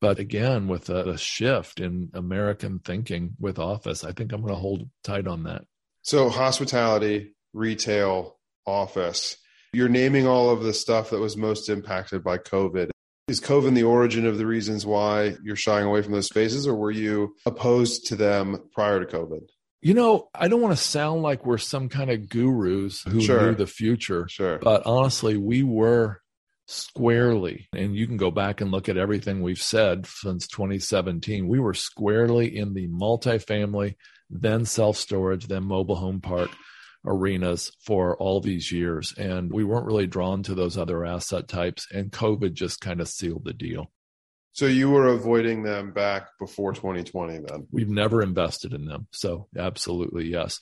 But 0.00 0.18
again, 0.18 0.66
with 0.68 0.90
a, 0.90 1.10
a 1.10 1.18
shift 1.18 1.80
in 1.80 2.10
American 2.12 2.80
thinking 2.80 3.36
with 3.38 3.58
office, 3.58 4.04
I 4.04 4.12
think 4.12 4.32
I'm 4.32 4.42
going 4.42 4.52
to 4.52 4.60
hold 4.60 4.88
tight 5.04 5.26
on 5.26 5.44
that. 5.44 5.62
So, 6.02 6.28
hospitality, 6.28 7.34
retail, 7.52 8.36
office. 8.66 9.36
You're 9.72 9.88
naming 9.88 10.26
all 10.26 10.50
of 10.50 10.62
the 10.62 10.74
stuff 10.74 11.10
that 11.10 11.20
was 11.20 11.36
most 11.36 11.68
impacted 11.68 12.24
by 12.24 12.38
COVID. 12.38 12.90
Is 13.28 13.40
COVID 13.40 13.74
the 13.74 13.82
origin 13.82 14.24
of 14.24 14.38
the 14.38 14.46
reasons 14.46 14.86
why 14.86 15.36
you're 15.42 15.56
shying 15.56 15.84
away 15.84 16.00
from 16.00 16.12
those 16.12 16.28
spaces, 16.28 16.64
or 16.64 16.76
were 16.76 16.92
you 16.92 17.34
opposed 17.44 18.06
to 18.06 18.16
them 18.16 18.70
prior 18.72 19.04
to 19.04 19.18
COVID? 19.18 19.48
You 19.82 19.94
know, 19.94 20.28
I 20.32 20.46
don't 20.46 20.60
want 20.60 20.76
to 20.76 20.82
sound 20.82 21.22
like 21.22 21.44
we're 21.44 21.58
some 21.58 21.88
kind 21.88 22.08
of 22.08 22.28
gurus 22.28 23.02
who 23.02 23.20
sure. 23.20 23.42
knew 23.42 23.54
the 23.56 23.66
future. 23.66 24.28
Sure. 24.28 24.60
But 24.60 24.86
honestly, 24.86 25.36
we 25.36 25.64
were 25.64 26.22
squarely, 26.68 27.68
and 27.72 27.96
you 27.96 28.06
can 28.06 28.16
go 28.16 28.30
back 28.30 28.60
and 28.60 28.70
look 28.70 28.88
at 28.88 28.96
everything 28.96 29.42
we've 29.42 29.58
said 29.58 30.06
since 30.06 30.46
2017. 30.46 31.48
We 31.48 31.58
were 31.58 31.74
squarely 31.74 32.56
in 32.56 32.74
the 32.74 32.86
multifamily, 32.86 33.96
then 34.30 34.66
self 34.66 34.98
storage, 34.98 35.48
then 35.48 35.64
mobile 35.64 35.96
home 35.96 36.20
park 36.20 36.50
arenas 37.06 37.70
for 37.84 38.16
all 38.18 38.40
these 38.40 38.70
years. 38.72 39.14
And 39.16 39.52
we 39.52 39.64
weren't 39.64 39.86
really 39.86 40.06
drawn 40.06 40.42
to 40.44 40.54
those 40.54 40.76
other 40.76 41.04
asset 41.04 41.48
types. 41.48 41.86
And 41.92 42.10
COVID 42.10 42.54
just 42.54 42.80
kind 42.80 43.00
of 43.00 43.08
sealed 43.08 43.44
the 43.44 43.52
deal. 43.52 43.90
So 44.52 44.66
you 44.66 44.90
were 44.90 45.08
avoiding 45.08 45.62
them 45.62 45.92
back 45.92 46.28
before 46.38 46.72
2020 46.72 47.40
then? 47.46 47.66
We've 47.70 47.90
never 47.90 48.22
invested 48.22 48.72
in 48.72 48.86
them. 48.86 49.06
So 49.12 49.48
absolutely, 49.56 50.28
yes. 50.28 50.58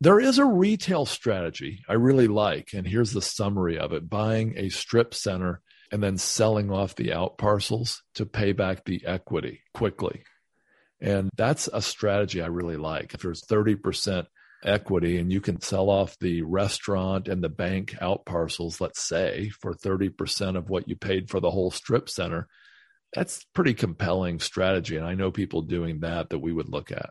There 0.00 0.18
is 0.18 0.38
a 0.38 0.44
retail 0.44 1.06
strategy 1.06 1.84
I 1.88 1.94
really 1.94 2.26
like. 2.28 2.70
And 2.74 2.86
here's 2.86 3.12
the 3.12 3.22
summary 3.22 3.78
of 3.78 3.92
it 3.92 4.10
buying 4.10 4.54
a 4.56 4.68
strip 4.70 5.14
center 5.14 5.60
and 5.90 6.02
then 6.02 6.18
selling 6.18 6.70
off 6.70 6.96
the 6.96 7.12
out 7.12 7.38
parcels 7.38 8.02
to 8.14 8.26
pay 8.26 8.52
back 8.52 8.84
the 8.84 9.02
equity 9.06 9.60
quickly. 9.72 10.22
And 11.00 11.30
that's 11.36 11.68
a 11.72 11.80
strategy 11.80 12.42
I 12.42 12.46
really 12.46 12.76
like. 12.76 13.14
If 13.14 13.20
there's 13.20 13.42
30% 13.42 14.26
equity 14.64 15.18
and 15.18 15.32
you 15.32 15.40
can 15.40 15.60
sell 15.60 15.90
off 15.90 16.18
the 16.18 16.42
restaurant 16.42 17.28
and 17.28 17.42
the 17.42 17.48
bank 17.48 17.94
out 18.00 18.24
parcels, 18.24 18.80
let's 18.80 19.02
say, 19.02 19.50
for 19.60 19.74
30% 19.74 20.56
of 20.56 20.70
what 20.70 20.88
you 20.88 20.96
paid 20.96 21.30
for 21.30 21.40
the 21.40 21.50
whole 21.50 21.70
strip 21.70 22.08
center, 22.08 22.48
that's 23.14 23.44
pretty 23.54 23.74
compelling 23.74 24.40
strategy. 24.40 24.96
And 24.96 25.06
I 25.06 25.14
know 25.14 25.30
people 25.30 25.62
doing 25.62 26.00
that 26.00 26.30
that 26.30 26.38
we 26.38 26.52
would 26.52 26.68
look 26.68 26.90
at. 26.92 27.10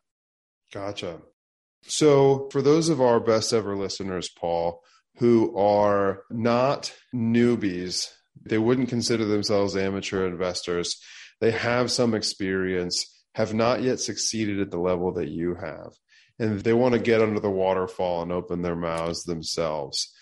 Gotcha. 0.73 1.19
So, 1.83 2.49
for 2.51 2.61
those 2.61 2.89
of 2.89 2.99
our 2.99 3.19
best 3.19 3.53
ever 3.53 3.75
listeners, 3.75 4.29
Paul, 4.29 4.81
who 5.17 5.55
are 5.57 6.23
not 6.29 6.93
newbies, 7.15 8.09
they 8.45 8.57
wouldn't 8.57 8.89
consider 8.89 9.25
themselves 9.25 9.77
amateur 9.77 10.27
investors, 10.27 11.01
they 11.39 11.51
have 11.51 11.91
some 11.91 12.13
experience, 12.13 13.23
have 13.35 13.53
not 13.53 13.81
yet 13.81 13.99
succeeded 13.99 14.59
at 14.59 14.71
the 14.71 14.79
level 14.79 15.13
that 15.13 15.29
you 15.29 15.55
have 15.55 15.93
and 16.39 16.59
they 16.59 16.73
want 16.73 16.93
to 16.93 16.99
get 16.99 17.21
under 17.21 17.39
the 17.39 17.49
waterfall 17.49 18.21
and 18.21 18.31
open 18.31 18.61
their 18.61 18.75
mouths 18.75 19.23
themselves. 19.23 20.13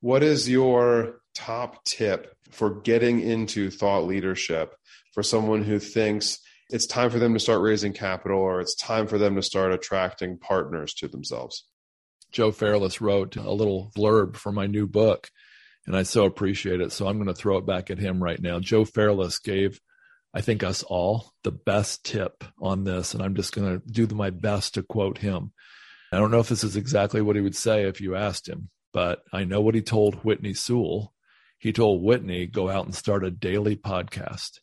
What 0.00 0.22
is 0.22 0.48
your 0.48 1.20
top 1.34 1.84
tip 1.84 2.34
for 2.50 2.80
getting 2.80 3.20
into 3.20 3.70
thought 3.70 4.04
leadership 4.04 4.74
for 5.12 5.22
someone 5.22 5.62
who 5.62 5.78
thinks 5.78 6.38
it's 6.70 6.86
time 6.86 7.10
for 7.10 7.18
them 7.18 7.34
to 7.34 7.40
start 7.40 7.62
raising 7.62 7.92
capital 7.92 8.38
or 8.38 8.60
it's 8.60 8.74
time 8.74 9.06
for 9.06 9.18
them 9.18 9.34
to 9.36 9.42
start 9.42 9.72
attracting 9.72 10.38
partners 10.38 10.94
to 10.94 11.08
themselves? 11.08 11.64
Joe 12.30 12.52
Fairless 12.52 13.00
wrote 13.00 13.36
a 13.36 13.50
little 13.50 13.90
blurb 13.96 14.36
for 14.36 14.52
my 14.52 14.66
new 14.66 14.86
book, 14.86 15.30
and 15.86 15.96
I 15.96 16.02
so 16.02 16.26
appreciate 16.26 16.80
it. 16.80 16.92
So 16.92 17.08
I'm 17.08 17.16
going 17.16 17.28
to 17.28 17.34
throw 17.34 17.56
it 17.56 17.66
back 17.66 17.90
at 17.90 17.98
him 17.98 18.22
right 18.22 18.40
now. 18.40 18.60
Joe 18.60 18.84
Fairless 18.84 19.38
gave 19.38 19.80
I 20.34 20.40
think 20.40 20.62
us 20.62 20.82
all 20.82 21.32
the 21.42 21.50
best 21.50 22.04
tip 22.04 22.44
on 22.60 22.84
this, 22.84 23.14
and 23.14 23.22
I'm 23.22 23.34
just 23.34 23.54
going 23.54 23.80
to 23.80 23.86
do 23.86 24.14
my 24.14 24.30
best 24.30 24.74
to 24.74 24.82
quote 24.82 25.18
him. 25.18 25.52
I 26.12 26.18
don't 26.18 26.30
know 26.30 26.40
if 26.40 26.48
this 26.48 26.64
is 26.64 26.76
exactly 26.76 27.20
what 27.20 27.36
he 27.36 27.42
would 27.42 27.56
say 27.56 27.84
if 27.84 28.00
you 28.00 28.16
asked 28.16 28.48
him, 28.48 28.70
but 28.92 29.22
I 29.32 29.44
know 29.44 29.60
what 29.60 29.74
he 29.74 29.82
told 29.82 30.24
Whitney 30.24 30.54
Sewell. 30.54 31.12
He 31.58 31.72
told 31.72 32.02
Whitney, 32.02 32.46
go 32.46 32.70
out 32.70 32.86
and 32.86 32.94
start 32.94 33.24
a 33.24 33.30
daily 33.30 33.76
podcast. 33.76 34.58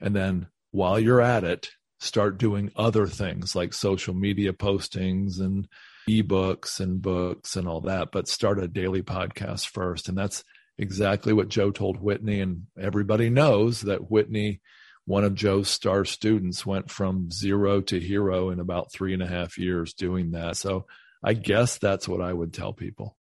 And 0.00 0.16
then 0.16 0.48
while 0.70 0.98
you're 0.98 1.20
at 1.20 1.44
it, 1.44 1.70
start 2.00 2.38
doing 2.38 2.72
other 2.74 3.06
things 3.06 3.54
like 3.54 3.72
social 3.72 4.14
media 4.14 4.52
postings 4.52 5.38
and 5.38 5.68
ebooks 6.08 6.80
and 6.80 7.00
books 7.00 7.54
and 7.54 7.68
all 7.68 7.82
that, 7.82 8.10
but 8.10 8.26
start 8.26 8.58
a 8.58 8.66
daily 8.66 9.02
podcast 9.02 9.68
first. 9.68 10.08
And 10.08 10.18
that's 10.18 10.42
exactly 10.78 11.32
what 11.32 11.48
Joe 11.48 11.70
told 11.70 12.00
Whitney. 12.00 12.40
And 12.40 12.64
everybody 12.80 13.30
knows 13.30 13.82
that 13.82 14.10
Whitney, 14.10 14.60
one 15.04 15.24
of 15.24 15.34
Joe's 15.34 15.68
star 15.68 16.04
students, 16.04 16.64
went 16.64 16.90
from 16.90 17.30
zero 17.30 17.80
to 17.82 17.98
hero 17.98 18.50
in 18.50 18.60
about 18.60 18.92
three 18.92 19.14
and 19.14 19.22
a 19.22 19.26
half 19.26 19.58
years 19.58 19.94
doing 19.94 20.32
that. 20.32 20.56
So 20.56 20.86
I 21.22 21.34
guess 21.34 21.78
that's 21.78 22.08
what 22.08 22.20
I 22.20 22.32
would 22.32 22.52
tell 22.52 22.72
people. 22.72 23.16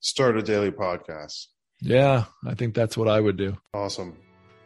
Start 0.00 0.36
a 0.36 0.42
daily 0.42 0.70
podcast. 0.70 1.46
Yeah, 1.80 2.24
I 2.46 2.54
think 2.54 2.74
that's 2.74 2.96
what 2.96 3.08
I 3.08 3.20
would 3.20 3.36
do. 3.36 3.56
Awesome. 3.74 4.16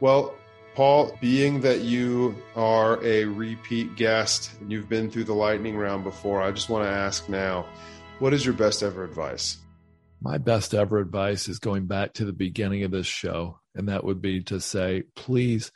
Well, 0.01 0.35
Paul, 0.75 1.17
being 1.21 1.61
that 1.61 1.81
you 1.81 2.35
are 2.57 3.03
a 3.05 3.27
repeat 3.27 3.95
guest 3.97 4.51
and 4.61 4.73
you've 4.73 4.89
been 4.89 5.11
through 5.11 5.25
the 5.25 5.35
lightning 5.35 5.77
round 5.77 6.05
before, 6.05 6.41
I 6.41 6.51
just 6.51 6.71
want 6.71 6.85
to 6.85 6.91
ask 6.91 7.29
now 7.29 7.67
what 8.19 8.33
is 8.33 8.45
your 8.45 8.55
best 8.55 8.83
ever 8.83 9.05
advice? 9.05 9.59
My 10.21 10.39
best 10.39 10.75
ever 10.75 10.99
advice 10.99 11.49
is 11.49 11.59
going 11.59 11.87
back 11.87 12.15
to 12.15 12.25
the 12.25 12.33
beginning 12.33 12.85
of 12.85 12.93
this 12.93 13.07
show, 13.07 13.59
and 13.75 13.89
that 13.89 14.05
would 14.05 14.23
be 14.23 14.43
to 14.45 14.61
say, 14.61 15.03
please 15.17 15.73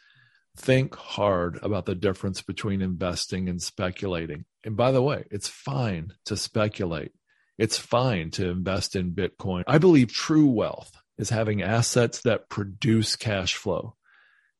think 0.56 0.94
hard 0.94 1.58
about 1.62 1.86
the 1.86 1.94
difference 1.94 2.42
between 2.42 2.82
investing 2.82 3.48
and 3.48 3.60
speculating. 3.60 4.44
And 4.64 4.76
by 4.76 4.92
the 4.92 5.02
way, 5.02 5.24
it's 5.30 5.48
fine 5.48 6.12
to 6.24 6.36
speculate. 6.36 7.12
It's 7.58 7.78
fine 7.78 8.30
to 8.32 8.48
invest 8.48 8.96
in 8.96 9.12
Bitcoin. 9.12 9.64
I 9.66 9.78
believe 9.78 10.12
true 10.12 10.48
wealth 10.48 10.92
is 11.18 11.30
having 11.30 11.62
assets 11.62 12.22
that 12.22 12.48
produce 12.48 13.16
cash 13.16 13.54
flow. 13.54 13.96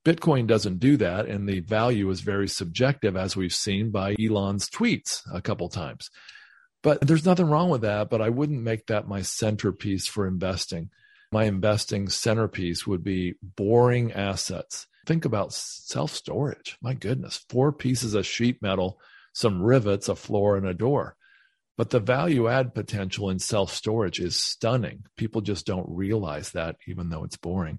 Bitcoin 0.04 0.46
doesn't 0.46 0.78
do 0.78 0.96
that, 0.98 1.26
and 1.26 1.48
the 1.48 1.61
value 1.61 2.09
is 2.11 2.20
very 2.20 2.48
subjective, 2.48 3.16
as 3.16 3.37
we've 3.37 3.52
seen 3.52 3.90
by 3.90 4.14
Elon's 4.20 4.70
tweets 4.70 5.22
a 5.35 5.42
couple 5.42 5.68
times. 5.68 6.11
But 6.82 7.00
there's 7.00 7.26
nothing 7.26 7.46
wrong 7.46 7.70
with 7.70 7.80
that, 7.80 8.09
but 8.09 8.22
I 8.22 8.28
wouldn't 8.28 8.62
make 8.62 8.87
that 8.87 9.09
my 9.09 9.22
centerpiece 9.22 10.06
for 10.06 10.26
investing. 10.26 10.90
My 11.32 11.44
investing 11.44 12.09
centerpiece 12.09 12.87
would 12.87 13.02
be 13.02 13.35
boring 13.42 14.12
assets. 14.12 14.87
Think 15.06 15.24
about 15.24 15.52
self 15.52 16.10
storage. 16.10 16.76
My 16.82 16.94
goodness, 16.94 17.44
four 17.48 17.72
pieces 17.72 18.14
of 18.14 18.26
sheet 18.26 18.60
metal, 18.60 19.00
some 19.32 19.62
rivets, 19.62 20.08
a 20.08 20.16
floor, 20.16 20.56
and 20.56 20.66
a 20.66 20.74
door. 20.74 21.16
But 21.78 21.90
the 21.90 22.00
value 22.00 22.48
add 22.48 22.74
potential 22.74 23.30
in 23.30 23.38
self 23.38 23.72
storage 23.72 24.20
is 24.20 24.36
stunning. 24.36 25.04
People 25.16 25.40
just 25.40 25.66
don't 25.66 25.86
realize 25.88 26.50
that, 26.50 26.76
even 26.86 27.08
though 27.08 27.24
it's 27.24 27.36
boring 27.36 27.78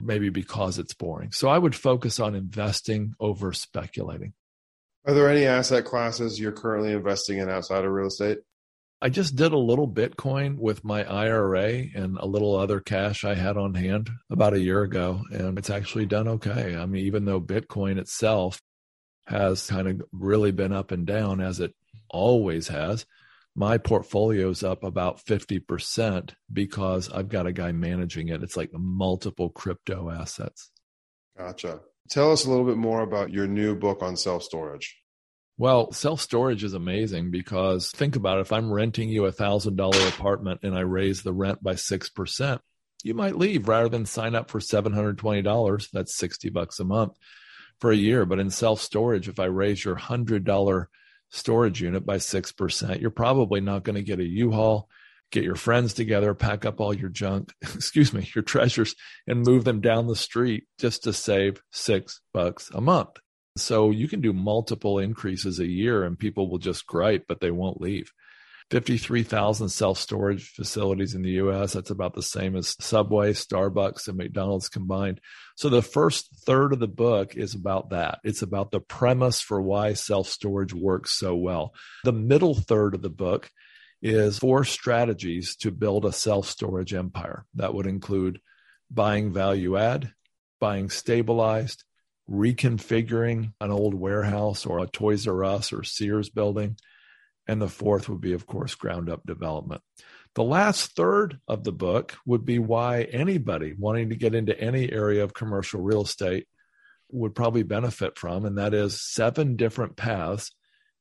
maybe 0.00 0.28
because 0.28 0.78
it's 0.78 0.94
boring. 0.94 1.32
So 1.32 1.48
I 1.48 1.58
would 1.58 1.74
focus 1.74 2.20
on 2.20 2.34
investing 2.34 3.14
over 3.20 3.52
speculating. 3.52 4.32
Are 5.06 5.14
there 5.14 5.30
any 5.30 5.46
asset 5.46 5.84
classes 5.84 6.40
you're 6.40 6.52
currently 6.52 6.92
investing 6.92 7.38
in 7.38 7.48
outside 7.48 7.84
of 7.84 7.92
real 7.92 8.08
estate? 8.08 8.38
I 9.00 9.10
just 9.10 9.36
did 9.36 9.52
a 9.52 9.58
little 9.58 9.88
Bitcoin 9.88 10.56
with 10.56 10.82
my 10.82 11.04
IRA 11.04 11.84
and 11.94 12.16
a 12.18 12.26
little 12.26 12.56
other 12.56 12.80
cash 12.80 13.24
I 13.24 13.34
had 13.34 13.58
on 13.58 13.74
hand 13.74 14.08
about 14.30 14.54
a 14.54 14.60
year 14.60 14.82
ago, 14.82 15.22
and 15.30 15.58
it's 15.58 15.68
actually 15.68 16.06
done 16.06 16.26
okay. 16.28 16.74
I 16.76 16.86
mean, 16.86 17.04
even 17.04 17.26
though 17.26 17.40
Bitcoin 17.40 17.98
itself 17.98 18.60
has 19.26 19.66
kind 19.66 19.88
of 19.88 20.02
really 20.12 20.50
been 20.50 20.72
up 20.72 20.92
and 20.92 21.06
down 21.06 21.40
as 21.40 21.60
it 21.60 21.74
always 22.08 22.68
has, 22.68 23.04
my 23.54 23.76
portfolio's 23.76 24.62
up 24.62 24.82
about 24.82 25.24
50% 25.24 26.34
because 26.50 27.10
I've 27.10 27.28
got 27.28 27.46
a 27.46 27.52
guy 27.52 27.72
managing 27.72 28.28
it. 28.28 28.42
It's 28.42 28.56
like 28.56 28.70
multiple 28.72 29.50
crypto 29.50 30.10
assets. 30.10 30.70
Gotcha. 31.36 31.80
Tell 32.08 32.32
us 32.32 32.44
a 32.44 32.50
little 32.50 32.64
bit 32.64 32.76
more 32.76 33.02
about 33.02 33.30
your 33.30 33.46
new 33.46 33.74
book 33.74 34.02
on 34.02 34.16
self 34.16 34.42
storage. 34.42 34.96
Well, 35.58 35.90
self 35.92 36.20
storage 36.20 36.64
is 36.64 36.74
amazing 36.74 37.30
because 37.30 37.90
think 37.90 38.14
about 38.14 38.38
it. 38.38 38.42
If 38.42 38.52
I'm 38.52 38.70
renting 38.70 39.08
you 39.08 39.24
a 39.24 39.32
thousand 39.32 39.76
dollar 39.76 40.06
apartment 40.06 40.60
and 40.62 40.76
I 40.76 40.80
raise 40.80 41.22
the 41.22 41.32
rent 41.32 41.62
by 41.62 41.74
6%, 41.74 42.60
you 43.02 43.14
might 43.14 43.38
leave 43.38 43.68
rather 43.68 43.88
than 43.88 44.04
sign 44.04 44.34
up 44.34 44.50
for 44.50 44.60
$720. 44.60 45.90
That's 45.92 46.16
60 46.16 46.50
bucks 46.50 46.78
a 46.78 46.84
month 46.84 47.16
for 47.80 47.90
a 47.90 47.96
year. 47.96 48.26
But 48.26 48.38
in 48.38 48.50
self 48.50 48.82
storage, 48.82 49.28
if 49.28 49.38
I 49.38 49.46
raise 49.46 49.82
your 49.82 49.94
hundred 49.94 50.44
dollar 50.44 50.90
storage 51.30 51.80
unit 51.80 52.04
by 52.04 52.16
6%, 52.16 53.00
you're 53.00 53.10
probably 53.10 53.60
not 53.60 53.82
going 53.82 53.96
to 53.96 54.02
get 54.02 54.20
a 54.20 54.24
U-Haul, 54.24 54.88
get 55.32 55.42
your 55.42 55.56
friends 55.56 55.94
together, 55.94 56.34
pack 56.34 56.66
up 56.66 56.80
all 56.80 56.94
your 56.94 57.08
junk, 57.08 57.54
excuse 57.62 58.12
me, 58.12 58.30
your 58.34 58.44
treasures 58.44 58.94
and 59.26 59.44
move 59.44 59.64
them 59.64 59.80
down 59.80 60.06
the 60.06 60.16
street 60.16 60.64
just 60.78 61.04
to 61.04 61.14
save 61.14 61.62
6 61.72 62.20
bucks 62.34 62.70
a 62.74 62.80
month. 62.82 63.16
So 63.56 63.90
you 63.90 64.08
can 64.08 64.20
do 64.20 64.32
multiple 64.32 64.98
increases 64.98 65.58
a 65.58 65.66
year 65.66 66.04
and 66.04 66.18
people 66.18 66.50
will 66.50 66.58
just 66.58 66.86
gripe 66.86 67.24
but 67.28 67.40
they 67.40 67.50
won't 67.50 67.80
leave. 67.80 68.12
53,000 68.70 69.68
self 69.68 69.98
storage 69.98 70.50
facilities 70.50 71.14
in 71.14 71.22
the 71.22 71.32
US. 71.42 71.74
That's 71.74 71.90
about 71.90 72.14
the 72.14 72.22
same 72.22 72.56
as 72.56 72.76
Subway, 72.80 73.32
Starbucks, 73.32 74.08
and 74.08 74.16
McDonald's 74.16 74.68
combined. 74.68 75.20
So 75.54 75.68
the 75.68 75.82
first 75.82 76.28
third 76.44 76.72
of 76.72 76.80
the 76.80 76.88
book 76.88 77.36
is 77.36 77.54
about 77.54 77.90
that. 77.90 78.18
It's 78.24 78.42
about 78.42 78.72
the 78.72 78.80
premise 78.80 79.40
for 79.40 79.60
why 79.62 79.92
self 79.92 80.28
storage 80.28 80.74
works 80.74 81.12
so 81.12 81.36
well. 81.36 81.74
The 82.02 82.12
middle 82.12 82.54
third 82.54 82.94
of 82.94 83.02
the 83.02 83.10
book 83.10 83.50
is 84.02 84.38
four 84.38 84.64
strategies 84.64 85.56
to 85.56 85.70
build 85.70 86.04
a 86.04 86.12
self 86.12 86.48
storage 86.48 86.92
empire. 86.92 87.44
That 87.54 87.74
would 87.74 87.86
include 87.86 88.40
buying 88.90 89.32
value 89.32 89.76
add, 89.76 90.12
buying 90.60 90.90
stabilized, 90.90 91.84
reconfiguring 92.30 93.52
an 93.60 93.70
old 93.70 93.94
warehouse 93.94 94.66
or 94.66 94.80
a 94.80 94.86
Toys 94.86 95.26
R 95.26 95.44
Us 95.44 95.72
or 95.72 95.84
Sears 95.84 96.28
building 96.28 96.76
and 97.46 97.60
the 97.62 97.68
fourth 97.68 98.08
would 98.08 98.20
be, 98.20 98.32
of 98.32 98.46
course, 98.46 98.74
ground 98.74 99.08
up 99.08 99.24
development. 99.26 99.82
The 100.34 100.42
last 100.42 100.94
third 100.96 101.38
of 101.48 101.64
the 101.64 101.72
book 101.72 102.16
would 102.26 102.44
be 102.44 102.58
why 102.58 103.02
anybody 103.02 103.74
wanting 103.78 104.10
to 104.10 104.16
get 104.16 104.34
into 104.34 104.58
any 104.58 104.90
area 104.92 105.24
of 105.24 105.32
commercial 105.32 105.80
real 105.80 106.02
estate 106.02 106.46
would 107.10 107.34
probably 107.34 107.62
benefit 107.62 108.18
from, 108.18 108.44
and 108.44 108.58
that 108.58 108.74
is 108.74 109.00
seven 109.00 109.56
different 109.56 109.96
paths 109.96 110.52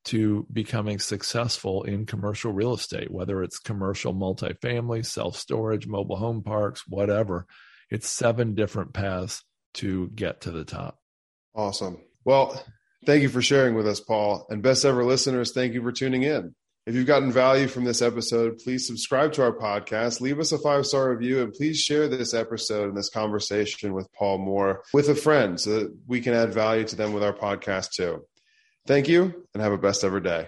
to 0.06 0.46
becoming 0.54 1.00
successful 1.00 1.84
in 1.84 2.06
commercial 2.06 2.52
real 2.54 2.76
estate, 2.76 3.10
whether 3.10 3.42
it's 3.42 3.58
commercial 3.58 4.14
multifamily, 4.14 5.04
self 5.04 5.36
storage, 5.36 5.88
mobile 5.88 6.16
home 6.16 6.44
parks, 6.44 6.84
whatever. 6.88 7.48
It's 7.90 8.08
seven 8.08 8.54
different 8.54 8.94
paths 8.94 9.44
to 9.76 10.10
get 10.10 10.42
to 10.42 10.52
the 10.52 10.64
top. 10.64 11.00
Awesome. 11.56 12.02
Well, 12.26 12.62
Thank 13.06 13.22
you 13.22 13.30
for 13.30 13.42
sharing 13.42 13.76
with 13.76 13.88
us, 13.88 14.00
Paul. 14.00 14.48
And 14.50 14.64
best 14.64 14.84
ever 14.84 15.04
listeners, 15.04 15.52
thank 15.54 15.74
you 15.74 15.82
for 15.84 15.92
tuning 15.92 16.24
in. 16.24 16.56
If 16.88 16.96
you've 16.96 17.06
gotten 17.08 17.32
value 17.32 17.68
from 17.68 17.84
this 17.84 18.02
episode, 18.02 18.60
please 18.64 18.88
subscribe 18.88 19.34
to 19.34 19.44
our 19.44 19.52
podcast, 19.52 20.22
leave 20.22 20.40
us 20.40 20.52
a 20.52 20.58
five 20.58 20.86
star 20.86 21.12
review, 21.12 21.42
and 21.42 21.54
please 21.54 21.80
share 21.80 22.08
this 22.08 22.34
episode 22.34 22.90
and 22.90 22.98
this 22.98 23.10
conversation 23.10 23.94
with 23.94 24.08
Paul 24.18 24.40
Moore 24.40 24.84
with 24.94 25.10
a 25.10 25.16
friend 25.16 25.60
so 25.60 25.80
that 25.80 25.96
we 26.08 26.22
can 26.22 26.34
add 26.34 26.54
value 26.54 26.84
to 26.86 26.96
them 26.96 27.14
with 27.14 27.24
our 27.24 27.34
podcast 27.34 27.92
too. 27.96 28.26
Thank 28.88 29.08
you 29.08 29.46
and 29.54 29.64
have 29.64 29.72
a 29.72 29.80
best 29.80 30.04
ever 30.04 30.20
day. 30.20 30.48